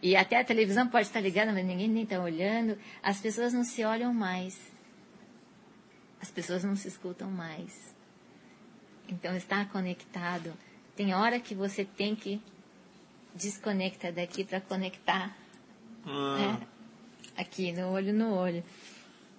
[0.03, 2.79] E até a televisão pode estar ligada, mas ninguém nem tá olhando.
[3.03, 4.59] As pessoas não se olham mais.
[6.23, 7.95] As pessoas não se escutam mais.
[9.07, 10.55] Então, estar conectado.
[10.97, 12.41] Tem hora que você tem que
[13.35, 15.37] desconectar daqui para conectar
[16.07, 16.59] Ah,
[17.37, 18.63] é, aqui, no olho no olho.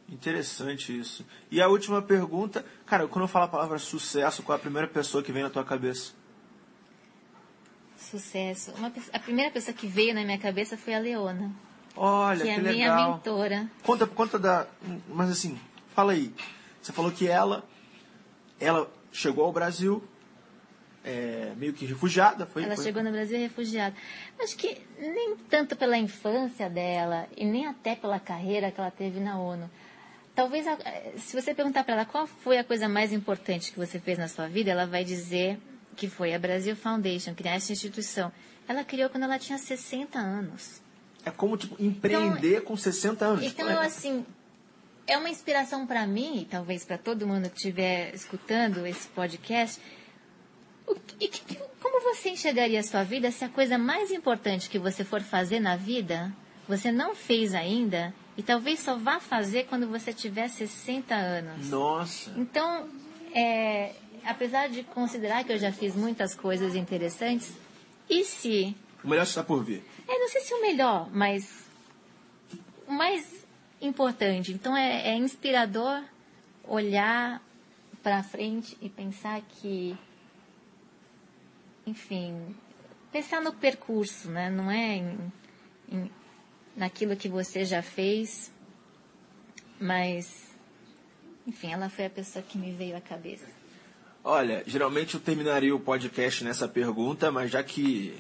[0.10, 1.26] Interessante isso.
[1.50, 4.88] E a última pergunta, cara, quando eu falo a palavra sucesso, qual é a primeira
[4.88, 6.14] pessoa que vem na tua cabeça?
[7.98, 8.72] Sucesso.
[8.74, 11.52] Uma a primeira pessoa que veio na minha cabeça foi a Leona,
[11.96, 13.14] Olha, que que, é a minha legal.
[13.14, 13.72] mentora.
[13.84, 14.68] Conta, conta da.
[15.08, 15.58] Mas assim,
[15.96, 16.34] fala aí.
[16.82, 17.64] Você falou que ela,
[18.60, 20.04] ela chegou ao Brasil
[21.04, 22.64] é, meio que refugiada, foi?
[22.64, 22.84] Ela foi?
[22.86, 23.96] chegou no Brasil refugiada.
[24.40, 29.20] Acho que nem tanto pela infância dela e nem até pela carreira que ela teve
[29.20, 29.70] na ONU.
[30.36, 30.78] Talvez, a-
[31.18, 34.28] se você perguntar para ela qual foi a coisa mais importante que você fez na
[34.28, 35.60] sua vida, ela vai dizer
[35.96, 38.32] que foi a Brasil Foundation, criar essa instituição.
[38.68, 40.82] Ela criou quando ela tinha 60 anos.
[41.26, 43.44] É como tipo, empreender com 60 anos.
[43.44, 43.86] Então, É.
[43.86, 44.26] assim,
[45.06, 49.82] é uma inspiração para mim, e talvez para todo mundo que estiver escutando esse podcast.
[51.20, 55.04] E que- como você enxergaria a sua vida se a coisa mais importante que você
[55.04, 56.32] for fazer na vida,
[56.68, 61.70] você não fez ainda, e talvez só vá fazer quando você tiver 60 anos?
[61.70, 62.32] Nossa.
[62.38, 62.88] Então,
[63.34, 63.94] é,
[64.26, 67.54] apesar de considerar que eu já fiz muitas coisas interessantes,
[68.10, 69.84] e se O melhor está por vir.
[70.08, 71.66] é, não sei se o melhor, mas
[72.88, 73.46] o mais
[73.82, 74.52] importante.
[74.52, 76.04] Então é, é inspirador
[76.64, 77.42] olhar
[78.04, 79.96] para frente e pensar que,
[81.86, 82.56] enfim,
[83.12, 84.50] pensar no percurso, né?
[84.50, 85.34] Não é em-
[85.92, 86.12] em-
[86.76, 88.52] naquilo que você já fez,
[89.80, 90.54] mas,
[91.46, 93.48] enfim, ela foi a pessoa que me veio à cabeça.
[94.24, 98.16] Olha, geralmente eu terminaria o podcast nessa pergunta, mas já que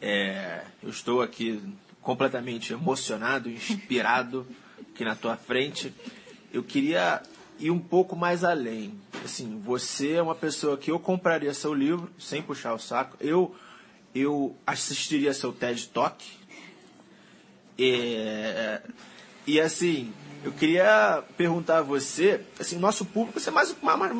[0.00, 1.62] é, eu estou aqui
[2.00, 4.46] completamente emocionado, inspirado
[4.92, 5.92] aqui na tua frente,
[6.52, 7.22] eu queria
[7.58, 9.00] ir um pouco mais além.
[9.24, 13.16] Assim, você é uma pessoa que eu compraria seu livro, sem puxar o saco.
[13.20, 13.54] Eu,
[14.14, 16.24] eu assistiria seu TED Talk.
[17.78, 18.80] É,
[19.46, 20.12] e assim,
[20.44, 24.12] eu queria perguntar a você, assim, nosso público, você é mais, mais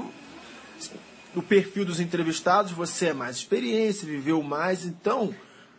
[0.78, 0.94] assim,
[1.34, 5.34] o perfil dos entrevistados, você é mais experiência, viveu mais, então,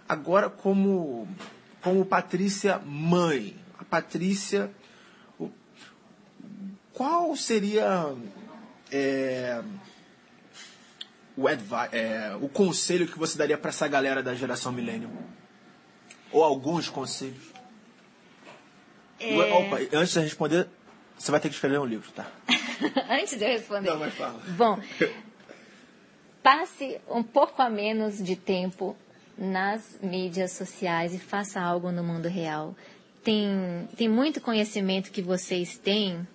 [0.08, 1.28] agora como
[1.82, 4.72] como Patrícia mãe, a Patrícia
[6.98, 8.16] qual seria
[8.91, 9.62] é,
[11.38, 15.08] o, é, o conselho que você daria para essa galera da geração milênio?
[16.32, 17.54] Ou alguns conselhos?
[19.20, 19.54] É...
[19.54, 20.68] Opa, antes de responder,
[21.16, 22.26] você vai ter que escrever um livro, tá?
[23.12, 23.91] antes de eu responder.
[23.91, 24.41] Não, mas fala.
[24.58, 24.80] Bom,
[26.41, 28.98] passe um pouco a menos de tempo
[29.38, 32.76] nas mídias sociais e faça algo no mundo real.
[33.24, 36.28] Tem, tem muito conhecimento que vocês têm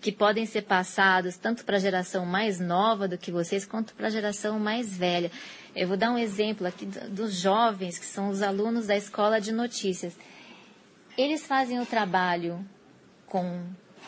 [0.00, 4.06] que podem ser passados tanto para a geração mais nova do que vocês, quanto para
[4.06, 5.30] a geração mais velha.
[5.74, 9.52] Eu vou dar um exemplo aqui dos jovens, que são os alunos da escola de
[9.52, 10.16] notícias.
[11.16, 12.64] Eles fazem o trabalho
[13.26, 13.64] com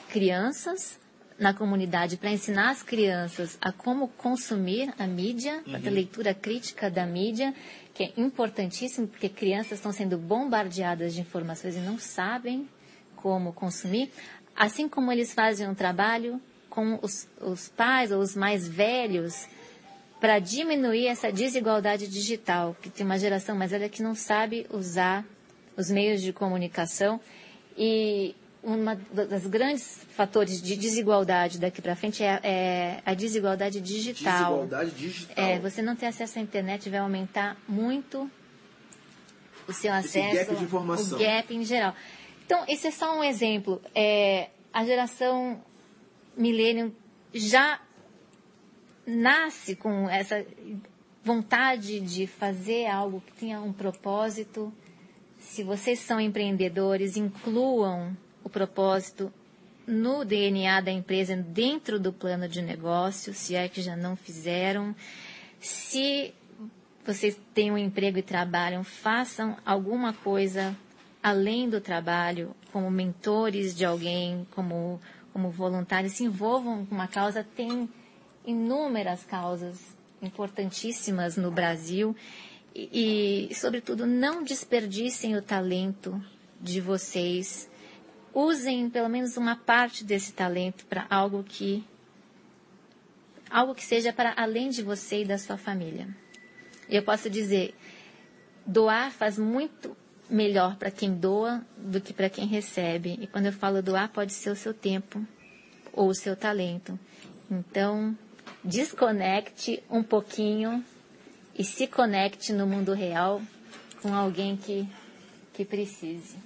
[0.08, 0.98] crianças
[1.38, 5.74] na comunidade para ensinar as crianças a como consumir a mídia, uhum.
[5.74, 7.54] a leitura crítica da mídia,
[7.94, 12.68] que é importantíssimo, porque crianças estão sendo bombardeadas de informações e não sabem
[13.16, 14.12] como consumir.
[14.60, 16.38] Assim como eles fazem um trabalho
[16.68, 19.48] com os, os pais ou os mais velhos
[20.20, 25.24] para diminuir essa desigualdade digital, que tem uma geração mais velha que não sabe usar
[25.78, 27.18] os meios de comunicação
[27.74, 28.84] e um
[29.14, 34.58] dos grandes fatores de desigualdade daqui para frente é, é, a desigualdade digital.
[34.58, 35.42] Desigualdade digital.
[35.42, 38.30] É, você não ter acesso à internet vai aumentar muito
[39.66, 41.16] o seu acesso, Esse gap de informação.
[41.16, 41.94] o gap em geral.
[42.50, 43.80] Então, esse é só um exemplo.
[43.94, 45.62] É, a geração
[46.36, 46.92] milênio
[47.32, 47.80] já
[49.06, 50.44] nasce com essa
[51.22, 54.74] vontade de fazer algo que tenha um propósito.
[55.38, 59.32] Se vocês são empreendedores, incluam o propósito
[59.86, 64.92] no DNA da empresa, dentro do plano de negócio, se é que já não fizeram.
[65.60, 66.34] Se
[67.06, 70.76] vocês têm um emprego e trabalham, façam alguma coisa
[71.22, 75.00] além do trabalho, como mentores de alguém, como,
[75.32, 77.44] como voluntários, se envolvam com uma causa.
[77.44, 77.88] Tem
[78.46, 82.16] inúmeras causas importantíssimas no Brasil.
[82.74, 86.22] E, e, sobretudo, não desperdicem o talento
[86.60, 87.68] de vocês.
[88.32, 91.84] Usem pelo menos uma parte desse talento para algo que
[93.50, 96.08] algo que seja para além de você e da sua família.
[96.88, 97.74] Eu posso dizer,
[98.64, 99.96] doar faz muito
[100.30, 103.18] melhor para quem doa do que para quem recebe.
[103.20, 105.24] E quando eu falo doar, pode ser o seu tempo
[105.92, 106.98] ou o seu talento.
[107.50, 108.16] Então,
[108.64, 110.84] desconecte um pouquinho
[111.58, 113.42] e se conecte no mundo real
[114.00, 114.88] com alguém que,
[115.52, 116.36] que precise.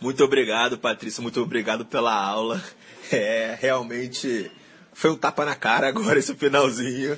[0.00, 1.22] Muito obrigado, Patrícia.
[1.22, 2.62] Muito obrigado pela aula.
[3.12, 4.50] É, realmente
[4.92, 7.16] foi um tapa na cara agora esse finalzinho.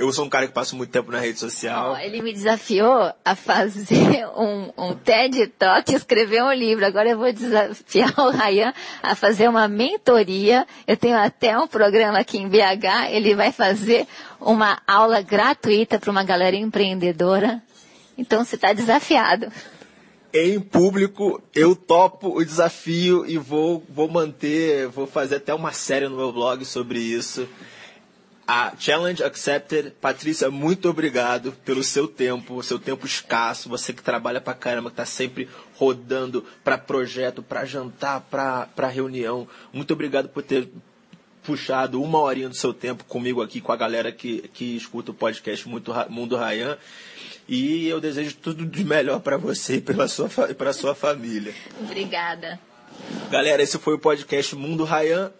[0.00, 1.94] Eu sou um cara que passa muito tempo na rede social.
[1.98, 6.86] Ele me desafiou a fazer um, um TED Talk, escrever um livro.
[6.86, 8.72] Agora eu vou desafiar o Ryan
[9.02, 10.66] a fazer uma mentoria.
[10.86, 13.10] Eu tenho até um programa aqui em BH.
[13.10, 14.06] Ele vai fazer
[14.40, 17.62] uma aula gratuita para uma galera empreendedora.
[18.16, 19.52] Então você está desafiado.
[20.32, 26.08] Em público, eu topo o desafio e vou, vou manter, vou fazer até uma série
[26.08, 27.46] no meu blog sobre isso.
[28.52, 29.92] A challenge accepted.
[30.00, 33.68] Patrícia, muito obrigado pelo seu tempo, seu tempo escasso.
[33.68, 39.46] Você que trabalha pra caramba, que tá sempre rodando para projeto, para jantar, para reunião.
[39.72, 40.68] Muito obrigado por ter
[41.44, 45.14] puxado uma horinha do seu tempo comigo aqui, com a galera que, que escuta o
[45.14, 46.76] podcast Mundo Rayan.
[47.48, 51.54] E eu desejo tudo de melhor para você e pela sua, para sua família.
[51.80, 52.58] Obrigada.
[53.30, 55.30] Galera, esse foi o podcast Mundo Rayan.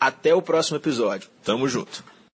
[0.00, 1.30] Até o próximo episódio.
[1.44, 2.15] Tamo junto.